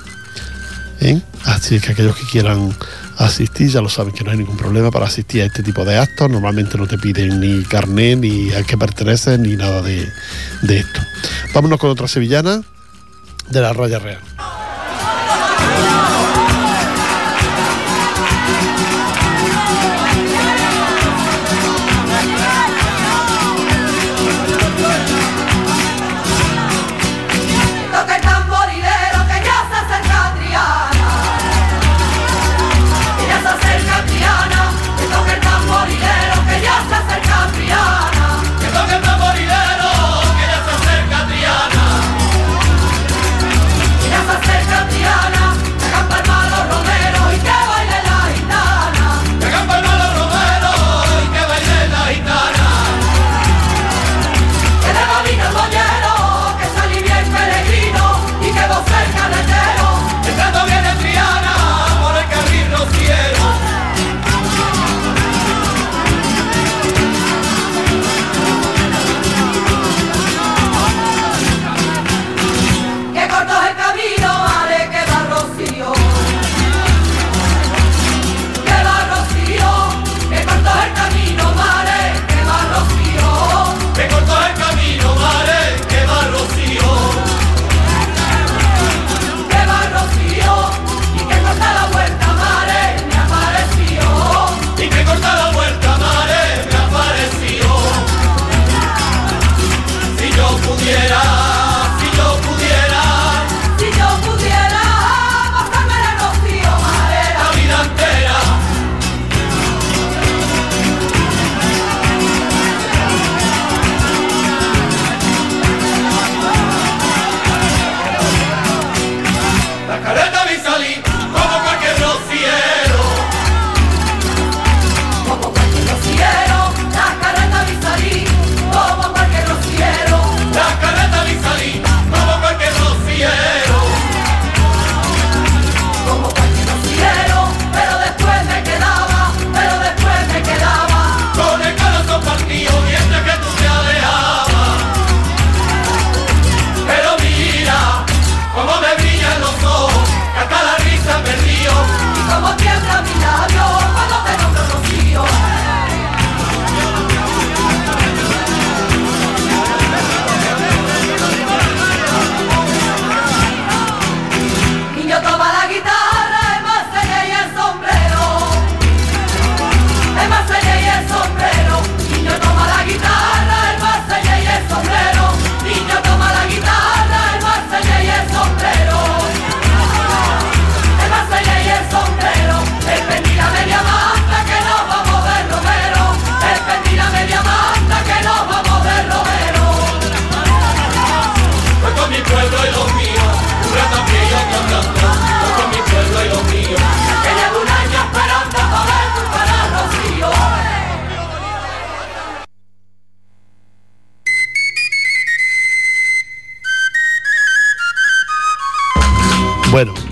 ¿Eh? 1.01 1.21
Así 1.45 1.79
que 1.79 1.93
aquellos 1.93 2.15
que 2.17 2.25
quieran 2.25 2.75
asistir 3.17 3.69
ya 3.69 3.81
lo 3.81 3.87
saben 3.89 4.13
que 4.13 4.23
no 4.25 4.31
hay 4.31 4.37
ningún 4.37 4.57
problema 4.57 4.91
para 4.91 5.05
asistir 5.05 5.41
a 5.41 5.45
este 5.45 5.63
tipo 5.63 5.85
de 5.85 5.97
actos. 5.97 6.29
Normalmente 6.29 6.77
no 6.77 6.87
te 6.87 6.97
piden 6.97 7.39
ni 7.39 7.63
carnet, 7.63 8.19
ni 8.19 8.51
a 8.51 8.63
qué 8.63 8.77
perteneces, 8.77 9.39
ni 9.39 9.55
nada 9.55 9.81
de, 9.81 10.05
de 10.61 10.79
esto. 10.79 10.99
Vámonos 11.53 11.79
con 11.79 11.89
otra 11.89 12.07
sevillana 12.09 12.61
de 13.49 13.61
la 13.61 13.71
Raya 13.73 13.99
Real. 13.99 14.19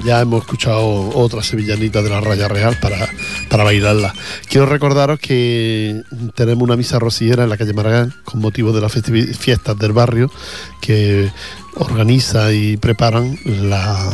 Ya 0.08 0.22
hemos 0.22 0.44
escuchado 0.44 1.10
otra 1.16 1.44
sevillanita 1.44 2.02
de 2.02 2.10
la 2.10 2.22
Raya 2.22 2.48
Real 2.48 2.78
para, 2.80 3.10
para 3.50 3.66
bailarla. 3.66 4.14
Quiero 4.50 4.66
recordaros 4.66 5.20
que 5.20 6.02
tenemos 6.34 6.64
una 6.64 6.78
misa 6.78 6.98
rociera 6.98 7.44
en 7.44 7.50
la 7.50 7.58
calle 7.58 7.74
Maragán 7.74 8.14
con 8.24 8.40
motivo 8.40 8.72
de 8.72 8.80
las 8.80 8.94
fiestas 8.94 9.78
del 9.78 9.92
barrio 9.92 10.32
que 10.80 11.30
organiza 11.76 12.54
y 12.54 12.78
preparan 12.78 13.38
la, 13.46 14.10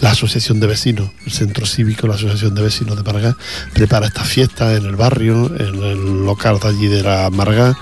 la 0.00 0.10
Asociación 0.10 0.58
de 0.58 0.66
Vecinos, 0.66 1.08
el 1.24 1.30
Centro 1.30 1.66
Cívico, 1.66 2.08
la 2.08 2.16
Asociación 2.16 2.56
de 2.56 2.62
Vecinos 2.62 2.96
de 2.96 3.04
Maragán, 3.04 3.36
prepara 3.74 4.08
estas 4.08 4.26
fiestas 4.26 4.76
en 4.76 4.86
el 4.86 4.96
barrio, 4.96 5.54
en 5.56 5.84
el 5.84 6.26
local 6.26 6.58
de 6.58 6.68
allí 6.68 6.88
de 6.88 7.04
la 7.04 7.30
Maragán 7.30 7.76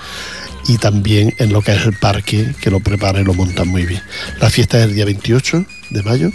y 0.67 0.77
también 0.77 1.33
en 1.39 1.51
lo 1.53 1.63
que 1.63 1.71
es 1.71 1.87
el 1.87 1.97
parque, 1.97 2.53
que 2.61 2.69
lo 2.69 2.81
prepara 2.81 3.19
y 3.19 3.23
lo 3.23 3.33
montan 3.33 3.67
muy 3.67 3.87
bien. 3.87 4.03
La 4.39 4.51
fiesta 4.51 4.77
es 4.77 4.83
el 4.83 4.93
día 4.93 5.05
28 5.05 5.65
de 5.89 6.03
mayo 6.03 6.31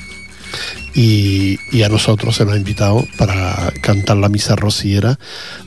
y, 0.94 1.82
a 1.82 1.88
nosotros 1.88 2.36
se 2.36 2.44
nos 2.44 2.54
ha 2.54 2.56
invitado 2.56 3.06
para 3.16 3.72
cantar 3.80 4.16
la 4.16 4.28
misa 4.28 4.56
rociera. 4.56 5.18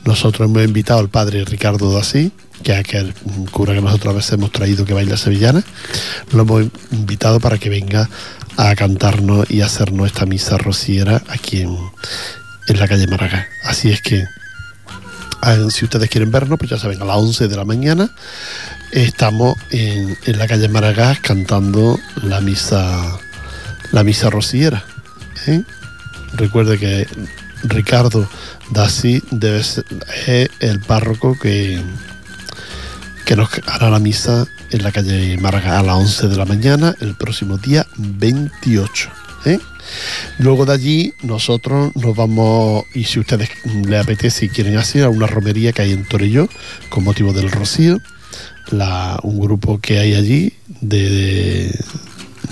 Nosotros 0.04 0.48
hemos 0.48 0.64
invitado 0.64 1.00
al 1.00 1.08
padre 1.08 1.44
Ricardo 1.44 1.92
Dasí, 1.92 2.32
que 2.62 2.72
es 2.72 2.78
aquel 2.78 3.14
cura 3.50 3.74
que 3.74 3.80
nosotros 3.80 4.12
a 4.12 4.16
veces 4.16 4.32
hemos 4.34 4.52
traído 4.52 4.84
que 4.84 4.94
baila 4.94 5.16
sevillana. 5.16 5.62
Lo 6.32 6.42
hemos 6.42 6.66
invitado 6.90 7.40
para 7.40 7.58
que 7.58 7.70
venga 7.70 8.08
a 8.56 8.74
cantarnos 8.74 9.50
y 9.50 9.62
hacernos 9.62 10.06
esta 10.06 10.26
misa 10.26 10.58
rociera 10.58 11.22
aquí 11.28 11.62
en, 11.62 11.78
la 12.68 12.88
calle 12.88 13.06
Maragall. 13.06 13.46
Así 13.64 13.90
es 13.90 14.00
que 14.00 14.24
si 15.70 15.84
ustedes 15.84 16.08
quieren 16.08 16.30
vernos, 16.30 16.58
pues 16.58 16.70
ya 16.70 16.78
saben, 16.78 17.02
a 17.02 17.04
las 17.04 17.16
11 17.16 17.48
de 17.48 17.56
la 17.56 17.64
mañana 17.64 18.10
estamos 18.92 19.56
en, 19.70 20.16
la 20.26 20.46
calle 20.46 20.68
Maragall 20.68 21.20
cantando 21.20 21.98
la 22.22 22.40
misa, 22.40 23.18
la 23.90 24.04
misa 24.04 24.30
rociera. 24.30 24.84
Recuerde 26.34 26.78
que 26.78 27.06
Ricardo 27.64 28.28
Dasí 28.70 29.22
debe 29.30 29.62
ser, 29.62 29.84
es 30.26 30.48
el 30.60 30.80
párroco 30.80 31.38
que, 31.38 31.80
que 33.24 33.36
nos 33.36 33.48
hará 33.66 33.90
la 33.90 33.98
misa 33.98 34.46
en 34.70 34.82
la 34.82 34.92
calle 34.92 35.36
Maragall 35.36 35.76
a 35.76 35.82
las 35.82 35.96
11 35.96 36.28
de 36.28 36.36
la 36.36 36.44
mañana 36.44 36.94
el 37.00 37.14
próximo 37.14 37.58
día 37.58 37.86
28. 37.96 39.10
¿eh? 39.44 39.58
Luego 40.38 40.64
de 40.64 40.72
allí 40.72 41.14
nosotros 41.22 41.94
nos 41.94 42.16
vamos, 42.16 42.84
y 42.94 43.04
si 43.04 43.20
ustedes 43.20 43.50
les 43.86 44.02
apetece 44.02 44.46
y 44.46 44.48
quieren 44.48 44.76
hacer, 44.78 45.04
a 45.04 45.08
una 45.08 45.26
romería 45.26 45.72
que 45.72 45.82
hay 45.82 45.92
en 45.92 46.06
Torelló 46.06 46.48
con 46.88 47.04
motivo 47.04 47.32
del 47.32 47.50
Rocío, 47.50 48.00
un 49.22 49.40
grupo 49.40 49.78
que 49.80 49.98
hay 49.98 50.14
allí 50.14 50.52
de, 50.80 51.78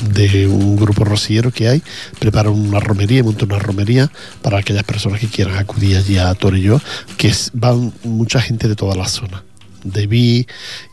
de 0.01 0.47
un 0.47 0.77
grupo 0.77 1.05
rociero 1.05 1.51
que 1.51 1.69
hay, 1.69 1.83
prepara 2.19 2.51
una 2.51 2.81
romería, 2.81 3.23
monta 3.23 3.45
una 3.45 3.59
romería 3.59 4.11
para 4.43 4.59
aquellas 4.59 4.85
personas 4.85 5.21
que 5.21 5.29
quieran 5.29 5.57
acudir 5.57 5.97
allí 5.97 6.19
a 6.19 6.35
Torelló, 6.35 6.81
que 7.17 7.33
van 7.53 7.93
mucha 8.05 8.41
gente 8.41 8.69
de 8.69 8.77
toda 8.77 8.95
la 8.97 9.09
zona, 9.09 9.45
de 9.85 10.07
Vi 10.07 10.47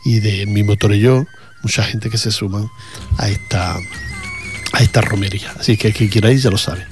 y 0.05 0.19
de 0.19 0.45
mismo 0.45 0.75
Torelló, 0.75 1.25
mucha 1.63 1.83
gente 1.83 2.09
que 2.09 2.17
se 2.17 2.31
suman 2.31 2.67
a 3.17 3.29
esta 3.29 3.77
a 4.73 4.83
esta 4.83 5.01
romería. 5.01 5.53
Así 5.59 5.77
que 5.77 5.87
el 5.87 5.93
que 5.93 6.09
quiera 6.09 6.31
ir 6.31 6.39
ya 6.39 6.49
lo 6.49 6.57
sabe. 6.57 6.85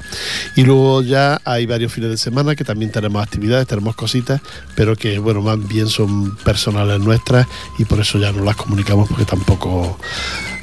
Y 0.55 0.63
luego 0.63 1.03
ya 1.03 1.41
hay 1.45 1.66
varios 1.66 1.91
fines 1.91 2.09
de 2.09 2.18
semana 2.18 2.55
que 2.55 2.63
también 2.63 2.91
tenemos 2.91 3.22
actividades, 3.22 3.68
tenemos 3.68 3.95
cositas, 3.95 4.41
pero 4.76 4.95
que 4.95 5.20
bueno, 5.20 5.41
más 5.41 5.66
bien 5.68 5.88
son 5.88 6.36
personales 6.38 6.99
nuestras 6.99 7.47
y 7.78 7.86
por 7.86 7.99
eso 7.99 8.18
ya 8.18 8.32
no 8.32 8.43
las 8.43 8.55
comunicamos 8.55 9.07
porque 9.09 9.26
tampoco... 9.26 9.99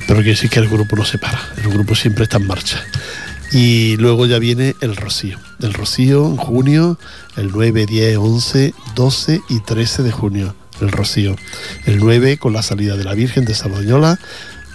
Pero 0.07 0.20
quiere 0.20 0.32
decir 0.32 0.50
que 0.50 0.59
el 0.61 0.68
grupo 0.68 0.96
no 0.96 1.05
se 1.05 1.18
para, 1.18 1.40
el 1.57 1.70
grupo 1.70 1.94
siempre 1.94 2.24
está 2.24 2.38
en 2.38 2.46
marcha. 2.46 2.82
Y 3.53 3.96
luego 3.98 4.24
ya 4.26 4.38
viene 4.38 4.74
el 4.80 4.96
Rocío. 4.96 5.38
El 5.61 5.74
Rocío 5.74 6.26
en 6.26 6.36
junio, 6.36 6.98
el 7.36 7.50
9, 7.53 7.84
10, 7.84 8.16
11, 8.16 8.74
12 8.94 9.40
y 9.50 9.61
13 9.61 10.03
de 10.03 10.11
junio. 10.11 10.55
El 10.80 10.90
Rocío. 10.90 11.36
El 11.84 11.98
9 11.98 12.38
con 12.38 12.55
la 12.55 12.62
salida 12.62 12.96
de 12.96 13.05
la 13.05 13.12
Virgen 13.12 13.44
de 13.44 13.55
Sardañola 13.55 14.18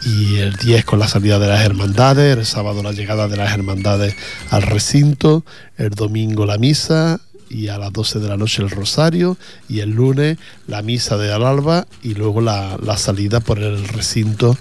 y 0.06 0.38
el 0.38 0.56
10 0.56 0.86
con 0.86 1.00
la 1.00 1.08
salida 1.08 1.40
de 1.40 1.48
las 1.48 1.66
hermandades, 1.66 2.38
el 2.38 2.46
sábado 2.46 2.84
la 2.84 2.92
llegada 2.92 3.28
de 3.28 3.38
las 3.38 3.52
hermandades 3.52 4.16
al 4.52 4.62
recinto, 4.62 5.44
el 5.78 5.90
domingo 5.90 6.46
la 6.46 6.60
misa 6.60 7.20
y 7.50 7.68
a 7.70 7.78
las 7.78 7.94
12 7.94 8.20
de 8.20 8.28
la 8.28 8.38
noche 8.38 8.62
el 8.62 8.70
rosario 8.70 9.38
y 9.70 9.80
el 9.80 9.92
lunes 9.92 10.38
la 10.68 10.82
misa 10.82 11.18
de 11.18 11.32
al 11.32 11.46
alba 11.46 11.88
y 12.04 12.14
luego 12.14 12.42
la, 12.42 12.78
la 12.82 12.98
salida 12.98 13.40
por 13.40 13.60
el 13.60 13.88
recinto 13.88 14.58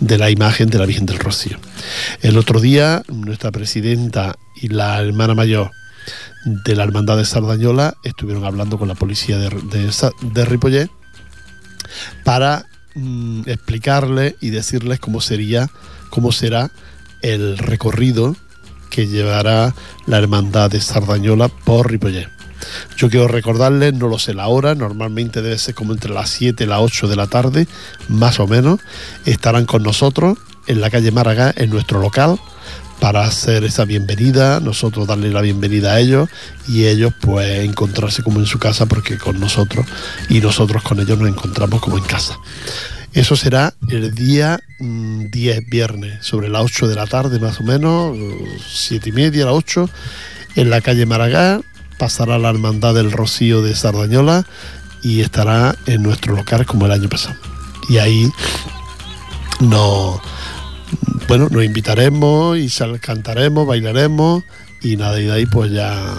de 0.00 0.18
la 0.18 0.30
imagen 0.30 0.68
de 0.68 0.78
la 0.78 0.86
Virgen 0.86 1.06
del 1.06 1.18
Rocío. 1.18 1.58
El 2.22 2.38
otro 2.38 2.60
día 2.60 3.02
nuestra 3.08 3.50
presidenta 3.50 4.36
y 4.60 4.68
la 4.68 5.00
hermana 5.00 5.34
mayor 5.34 5.70
de 6.44 6.76
la 6.76 6.84
Hermandad 6.84 7.16
de 7.16 7.24
Sardañola 7.24 7.96
estuvieron 8.04 8.44
hablando 8.44 8.78
con 8.78 8.88
la 8.88 8.94
policía 8.94 9.38
de, 9.38 9.48
de, 9.50 10.88
para 12.24 12.66
mm, 12.94 13.42
explicarles 13.46 14.34
y 14.40 14.50
decirles 14.50 15.00
cómo 15.00 15.20
sería, 15.20 15.68
cómo 16.10 16.32
será 16.32 16.70
el 17.22 17.58
recorrido 17.58 18.36
que 18.90 19.06
llevará 19.06 19.74
la 20.06 20.18
hermandad 20.18 20.70
de 20.70 20.80
Sardañola 20.80 21.48
por 21.48 21.90
Ripollet. 21.90 22.28
Yo 22.96 23.10
quiero 23.10 23.28
recordarles, 23.28 23.94
no 23.94 24.08
lo 24.08 24.18
sé 24.18 24.34
la 24.34 24.48
hora, 24.48 24.74
normalmente 24.74 25.42
debe 25.42 25.58
ser 25.58 25.74
como 25.74 25.92
entre 25.92 26.12
las 26.12 26.30
7 26.30 26.64
y 26.64 26.66
las 26.66 26.80
8 26.80 27.08
de 27.08 27.16
la 27.16 27.26
tarde, 27.26 27.66
más 28.08 28.40
o 28.40 28.46
menos. 28.46 28.80
Estarán 29.24 29.66
con 29.66 29.82
nosotros 29.82 30.38
en 30.66 30.80
la 30.80 30.90
calle 30.90 31.12
Málaga, 31.12 31.52
en 31.56 31.70
nuestro 31.70 32.00
local, 32.00 32.38
para 33.00 33.24
hacer 33.24 33.64
esa 33.64 33.84
bienvenida, 33.84 34.60
nosotros 34.60 35.06
darle 35.06 35.30
la 35.30 35.42
bienvenida 35.42 35.92
a 35.92 36.00
ellos 36.00 36.28
y 36.66 36.86
ellos 36.86 37.12
pues 37.20 37.64
encontrarse 37.64 38.22
como 38.22 38.40
en 38.40 38.46
su 38.46 38.58
casa 38.58 38.86
porque 38.86 39.18
con 39.18 39.38
nosotros 39.38 39.86
y 40.30 40.40
nosotros 40.40 40.82
con 40.82 40.98
ellos 40.98 41.18
nos 41.18 41.28
encontramos 41.28 41.80
como 41.80 41.98
en 41.98 42.04
casa. 42.04 42.38
Eso 43.16 43.34
será 43.34 43.72
el 43.88 44.14
día 44.14 44.60
mm, 44.78 45.30
10, 45.30 45.70
viernes, 45.70 46.18
sobre 46.20 46.50
las 46.50 46.62
8 46.62 46.86
de 46.86 46.94
la 46.96 47.06
tarde 47.06 47.40
más 47.40 47.58
o 47.60 47.64
menos, 47.64 48.14
7 48.68 49.08
y 49.08 49.12
media, 49.12 49.46
las 49.46 49.54
8, 49.54 49.88
en 50.56 50.68
la 50.68 50.82
calle 50.82 51.06
Maragall, 51.06 51.64
pasará 51.98 52.38
la 52.38 52.50
Hermandad 52.50 52.94
del 52.94 53.10
Rocío 53.10 53.62
de 53.62 53.74
Sardañola 53.74 54.44
y 55.02 55.22
estará 55.22 55.74
en 55.86 56.02
nuestro 56.02 56.36
local 56.36 56.66
como 56.66 56.84
el 56.84 56.92
año 56.92 57.08
pasado. 57.08 57.36
Y 57.88 57.96
ahí 57.96 58.30
nos, 59.60 60.20
bueno, 61.26 61.48
nos 61.50 61.64
invitaremos 61.64 62.58
y 62.58 62.68
cantaremos, 63.00 63.66
bailaremos 63.66 64.44
y 64.82 64.98
nada, 64.98 65.18
y 65.18 65.24
de 65.24 65.32
ahí 65.32 65.46
pues 65.46 65.72
ya 65.72 66.18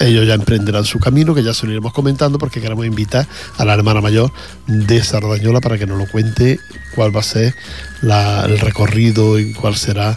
ellos 0.00 0.26
ya 0.26 0.34
emprenderán 0.34 0.84
su 0.84 0.98
camino, 0.98 1.34
que 1.34 1.42
ya 1.42 1.54
se 1.54 1.66
lo 1.66 1.72
iremos 1.72 1.92
comentando, 1.92 2.38
porque 2.38 2.60
queremos 2.60 2.86
invitar 2.86 3.26
a 3.58 3.64
la 3.64 3.74
hermana 3.74 4.00
mayor 4.00 4.32
de 4.66 5.02
Sardañola 5.02 5.60
para 5.60 5.78
que 5.78 5.86
nos 5.86 5.98
lo 5.98 6.06
cuente 6.06 6.58
cuál 6.94 7.14
va 7.14 7.20
a 7.20 7.24
ser 7.24 7.54
el 8.02 8.58
recorrido 8.58 9.38
y 9.38 9.52
cuál 9.54 9.76
será 9.76 10.16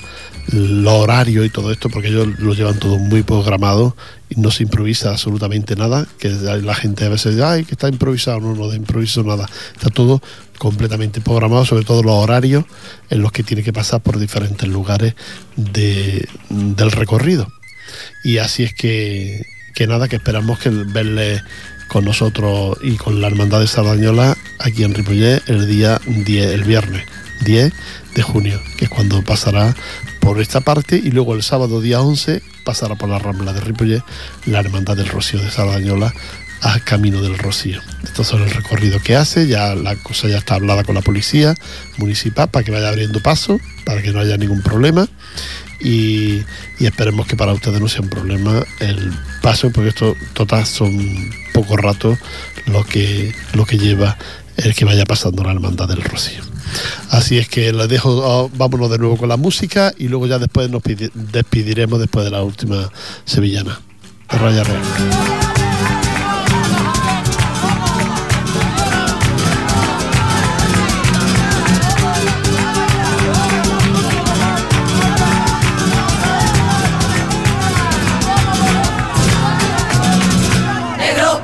el 0.52 0.86
horario 0.88 1.46
y 1.46 1.50
todo 1.52 1.72
esto, 1.72 1.90
porque 1.90 2.08
ellos 2.08 2.28
lo 2.40 2.54
llevan 2.56 2.80
todo 2.80 2.98
muy 2.98 3.22
programado 3.22 3.96
y 4.30 4.40
no 4.40 4.50
se 4.50 4.64
improvisa 4.64 5.12
absolutamente 5.12 5.76
nada, 5.76 6.08
que 6.18 6.30
la 6.30 6.74
gente 6.74 7.06
a 7.06 7.10
veces 7.10 7.36
dice, 7.36 7.46
ay, 7.46 7.66
que 7.66 7.74
está 7.76 7.88
improvisado, 7.88 8.40
no, 8.40 8.56
no 8.56 8.68
de 8.68 8.78
improviso 8.78 9.24
nada, 9.24 9.48
está 9.76 9.90
todo 9.90 10.22
completamente 10.58 11.22
programado, 11.22 11.66
sobre 11.66 11.86
todo 11.86 12.02
los 12.02 12.16
horarios 12.16 12.66
en 13.12 13.22
los 13.22 13.32
que 13.32 13.44
tiene 13.44 13.62
que 13.64 13.72
pasar 13.74 14.02
por 14.02 14.18
diferentes 14.18 14.68
lugares 14.68 15.14
de- 15.56 16.28
del 16.50 16.92
recorrido. 16.92 17.48
Y 18.24 18.38
así 18.40 18.64
es 18.64 18.74
que, 18.74 19.46
que 19.74 19.88
nada, 19.88 20.08
que 20.08 20.18
esperamos 20.18 20.60
que 20.60 20.70
verle 20.70 21.42
con 21.88 22.06
nosotros 22.06 22.78
y 22.82 22.96
con 22.98 23.20
la 23.20 23.28
Hermandad 23.28 23.60
de 23.60 23.68
Sardañola 23.68 24.38
aquí 24.60 24.84
en 24.84 24.94
Ripollet 24.94 25.42
el 25.48 25.68
día 25.68 26.00
10, 26.06 26.52
el 26.52 26.64
viernes 26.64 27.04
10 27.42 27.74
de 28.16 28.22
junio, 28.22 28.62
que 28.78 28.86
es 28.86 28.90
cuando 28.90 29.22
pasará 29.24 29.76
por 30.20 30.40
esta 30.40 30.62
parte 30.62 30.98
y 30.98 31.12
luego 31.12 31.34
el 31.34 31.44
sábado 31.44 31.82
día 31.82 32.02
11 32.02 32.42
pasará 32.64 32.96
por 32.96 33.10
la 33.10 33.20
Rambla 33.20 33.54
de 33.54 33.62
Ripollet 33.62 34.04
la 34.46 34.60
Hermandad 34.60 34.98
del 34.98 35.08
Rocío 35.08 35.42
de 35.42 35.50
Sardañola 35.50 36.14
a 36.62 36.80
Camino 36.82 37.22
del 37.22 37.38
Rocío. 37.38 37.82
Estos 38.04 38.28
son 38.28 38.44
el 38.44 38.52
recorrido 38.52 39.02
que 39.02 39.16
hace, 39.16 39.48
ya 39.48 39.76
la 39.76 39.96
cosa 39.96 40.28
ya 40.28 40.38
está 40.38 40.56
hablada 40.56 40.84
con 40.84 40.96
la 40.96 41.02
policía 41.02 41.56
municipal 41.98 42.50
para 42.50 42.64
que 42.64 42.72
vaya 42.72 42.90
abriendo 42.90 43.22
paso, 43.22 43.60
para 43.86 44.02
que 44.02 44.12
no 44.12 44.20
haya 44.20 44.38
ningún 44.38 44.62
problema 44.62 45.08
y, 45.80 46.44
esperemos 46.80 47.28
que 47.28 47.36
para 47.36 47.54
ustedes 47.54 47.80
no 47.80 47.88
sea 47.88 48.02
un 48.02 48.10
problema 48.10 48.64
el 48.80 49.12
paso, 49.42 49.72
porque 49.72 49.90
esto 49.90 50.16
total 50.34 50.66
son 50.66 51.32
poco 51.54 51.78
rato 51.78 52.18
lo 52.68 52.84
que, 52.84 53.34
lo 53.54 53.66
que 53.66 53.78
lleva 53.78 54.18
el 54.58 54.76
que 54.76 54.86
vaya 54.86 55.06
pasando 55.06 55.44
la 55.44 55.52
hermandad 55.52 55.88
del 55.88 56.02
Rocío. 56.02 56.42
Así 57.10 57.38
es 57.38 57.48
que 57.48 57.72
les 57.74 57.88
dejo, 57.88 58.10
oh, 58.12 58.52
vámonos 58.56 58.92
de 58.92 58.98
nuevo 58.98 59.18
con 59.18 59.30
la 59.30 59.38
música 59.38 59.94
y 59.98 60.08
luego 60.10 60.28
ya 60.28 60.38
después 60.38 60.70
nos 60.70 60.84
pidi- 60.84 61.12
despediremos 61.14 62.00
después 62.00 62.26
de 62.26 62.32
la 62.32 62.44
última 62.44 62.92
sevillana. 63.26 63.80
De 64.30 64.38
Raya 64.38 64.64
Real. 64.64 65.59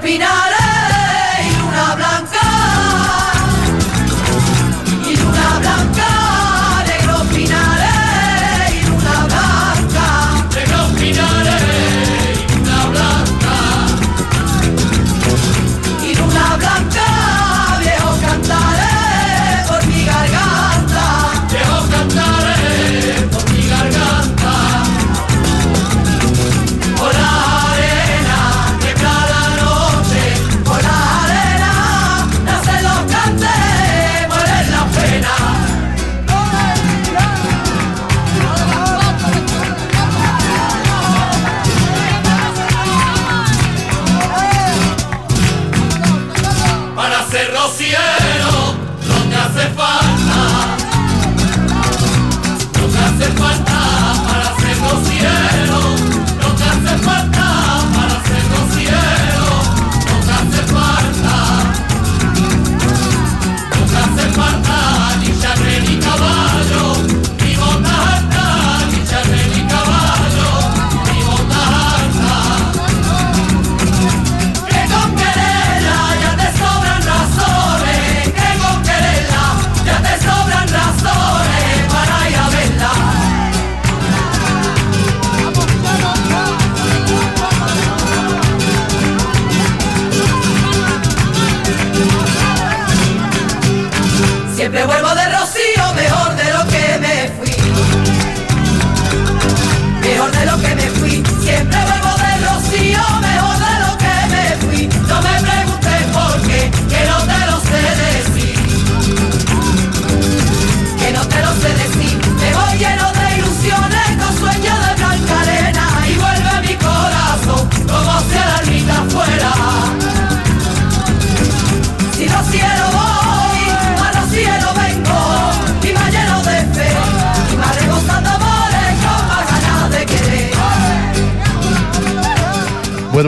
We 0.06 0.20
know. 0.20 0.35
de 94.76 94.84
vuelta 94.84 95.05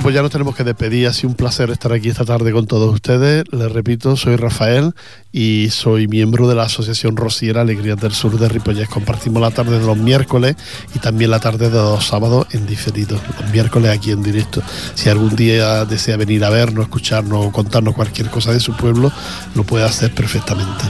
pues 0.07 0.15
ya 0.15 0.21
nos 0.21 0.31
tenemos 0.31 0.55
que 0.55 0.63
despedir. 0.63 1.05
Ha 1.05 1.11
sido 1.11 1.31
un 1.31 1.35
placer 1.35 1.69
estar 1.69 1.91
aquí 1.91 2.07
esta 2.07 2.23
tarde 2.23 2.53
con 2.53 2.65
todos 2.65 2.93
ustedes. 2.93 3.43
Les 3.51 3.69
repito, 3.69 4.15
soy 4.15 4.37
Rafael 4.37 4.93
y 5.33 5.67
soy 5.69 6.07
miembro 6.07 6.47
de 6.47 6.55
la 6.55 6.63
Asociación 6.63 7.17
Rosiera 7.17 7.59
Alegrías 7.59 7.99
del 7.99 8.13
Sur 8.13 8.39
de 8.39 8.47
Ripollés. 8.47 8.87
Compartimos 8.87 9.41
la 9.41 9.51
tarde 9.51 9.77
de 9.77 9.85
los 9.85 9.97
miércoles 9.97 10.55
y 10.95 10.99
también 10.99 11.29
la 11.29 11.41
tarde 11.41 11.69
de 11.69 11.75
los 11.75 12.07
sábados 12.07 12.47
en 12.51 12.65
diferido. 12.65 13.19
Los 13.37 13.51
miércoles 13.51 13.91
aquí 13.91 14.11
en 14.11 14.23
directo. 14.23 14.63
Si 14.95 15.09
algún 15.09 15.35
día 15.35 15.83
desea 15.83 16.15
venir 16.15 16.45
a 16.45 16.51
vernos, 16.51 16.85
escucharnos 16.85 17.45
o 17.45 17.51
contarnos 17.51 17.93
cualquier 17.93 18.29
cosa 18.29 18.53
de 18.53 18.61
su 18.61 18.77
pueblo, 18.77 19.11
lo 19.55 19.65
puede 19.65 19.83
hacer 19.83 20.13
perfectamente. 20.13 20.85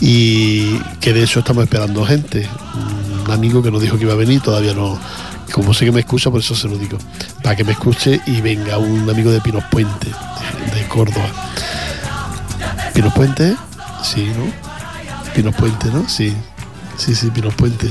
Y 0.00 0.76
que 1.00 1.12
de 1.12 1.22
hecho 1.22 1.38
estamos 1.38 1.62
esperando 1.62 2.04
gente. 2.04 2.48
Un 3.24 3.30
amigo 3.30 3.62
que 3.62 3.70
nos 3.70 3.80
dijo 3.80 3.96
que 3.96 4.06
iba 4.06 4.14
a 4.14 4.16
venir, 4.16 4.40
todavía 4.40 4.74
no 4.74 4.98
como 5.50 5.74
sé 5.74 5.84
que 5.84 5.92
me 5.92 6.00
escucha, 6.00 6.30
por 6.30 6.40
eso 6.40 6.54
se 6.54 6.68
lo 6.68 6.76
digo. 6.78 6.98
Para 7.42 7.56
que 7.56 7.64
me 7.64 7.72
escuche 7.72 8.20
y 8.26 8.40
venga 8.40 8.78
un 8.78 9.08
amigo 9.08 9.30
de 9.30 9.40
Pinos 9.40 9.64
Puente, 9.70 10.08
de, 10.74 10.88
Córdoba. 10.88 11.26
¿Pinos 12.94 13.12
Puente? 13.14 13.56
Sí, 14.02 14.24
¿no? 14.36 15.32
Pinos 15.34 15.54
Puente, 15.54 15.88
¿no? 15.92 16.08
Sí. 16.08 16.34
Sí, 16.96 17.14
sí, 17.14 17.30
Pinos 17.30 17.54
Puente. 17.54 17.88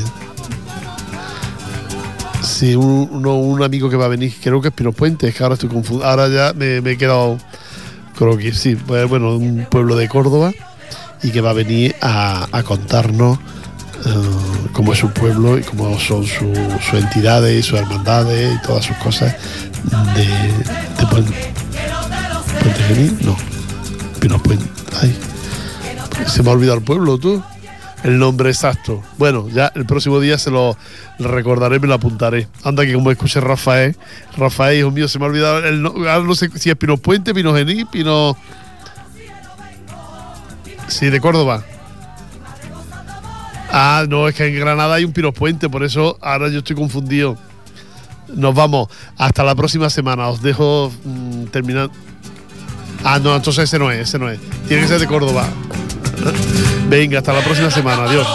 Sí, 2.44 2.76
un, 2.76 3.08
uno- 3.12 3.36
un 3.36 3.64
amigo 3.64 3.90
que 3.90 3.96
va 3.96 4.06
a 4.06 4.10
venir, 4.10 4.34
creo 4.42 4.62
que 4.62 4.70
es 4.70 4.74
Pinos 4.74 4.96
Puente, 4.96 5.28
es 5.28 5.36
que 5.36 5.44
ahora 5.44 5.54
estoy 5.54 5.70
confundido. 5.70 6.08
Ahora 6.10 6.28
ya 6.28 6.54
me, 6.54 6.78
he 6.78 6.98
quedado, 6.98 7.38
creo 8.18 8.38
que 8.38 8.54
sí, 8.54 8.76
bueno, 8.76 9.36
un 9.36 9.66
pueblo 9.70 9.96
de 9.96 10.08
Córdoba 10.10 10.52
y 11.24 11.32
que 11.32 11.42
va 11.42 11.52
a 11.52 11.54
venir 11.54 11.96
a 12.02 12.48
contarnos 12.66 13.40
eh, 14.06 14.70
cómo 14.74 14.94
es 14.94 15.00
su 15.00 15.10
pueblo 15.12 15.58
y 15.58 15.64
cómo 15.64 16.00
son 16.00 16.26
su- 16.26 16.54
sus 16.90 17.00
entidades 17.00 17.60
y 17.60 17.64
sus 17.68 17.80
hermandades 17.80 18.56
y 18.56 18.62
todas 18.68 18.86
sus 18.86 18.96
cosas 18.98 19.36
de, 20.16 20.26
Puente, 21.08 21.54
Puente 22.62 23.24
no, 23.26 23.36
Pinos 24.20 24.42
Puente, 24.42 24.66
se 26.28 26.44
me 26.44 26.50
ha 26.50 26.54
olvidado 26.54 26.78
el 26.78 26.84
pueblo, 26.84 27.18
tú, 27.18 27.42
el 28.04 28.18
nombre 28.20 28.50
exacto. 28.50 29.02
Bueno, 29.18 29.48
ya 29.50 29.72
el 29.76 29.86
próximo 29.86 30.20
día 30.20 30.38
se 30.38 30.52
lo 30.52 30.78
recordaré, 31.18 31.80
me 31.80 31.88
lo 31.88 31.96
apuntaré. 31.96 32.48
Anda 32.64 32.86
que 32.86 32.94
como 32.94 33.12
escuché 33.12 33.40
Rafael, 33.42 33.98
Rafael, 34.38 34.80
hijo 34.80 34.92
mío, 34.92 35.08
se 35.08 35.18
me 35.20 35.26
ha 35.26 35.28
olvidado 35.30 35.60
el 35.66 35.82
no, 35.82 35.94
no 35.94 36.36
sé 36.36 36.50
si 36.56 36.70
es 36.70 36.76
Pinos 36.76 37.00
Puente, 37.00 37.34
Pinos 37.34 37.56
Genil, 37.58 37.88
Pino... 37.88 38.38
Sí, 40.88 41.10
de 41.10 41.20
Córdoba. 41.22 41.64
Ah, 43.72 44.06
no, 44.08 44.28
es 44.28 44.36
que 44.36 44.48
en 44.48 44.60
Granada 44.60 44.96
hay 44.96 45.06
un 45.06 45.14
Pinos 45.14 45.34
Puente, 45.34 45.70
por 45.70 45.84
eso 45.84 46.18
ahora 46.22 46.50
yo 46.50 46.60
estoy 46.60 46.76
confundido. 46.76 47.38
Nos 48.36 48.54
vamos. 48.54 48.90
Hasta 49.18 49.44
la 49.44 49.56
próxima 49.56 49.90
semana. 49.90 50.28
Os 50.28 50.42
dejo 50.42 50.92
mm, 51.04 51.46
terminar. 51.46 51.90
Ah, 53.04 53.20
no, 53.20 53.36
entonces 53.36 53.64
ese 53.66 53.80
no 53.80 53.92
es, 53.92 54.00
ese 54.00 54.20
no 54.20 54.30
es. 54.30 54.40
Tiene 54.68 54.84
que 54.84 54.88
ser 54.88 55.00
de 55.00 55.08
Córdoba. 55.08 55.48
Venga, 56.90 57.20
hasta 57.20 57.34
la 57.34 57.42
próxima 57.42 57.72
semana. 57.72 58.04
Adiós. 58.04 58.28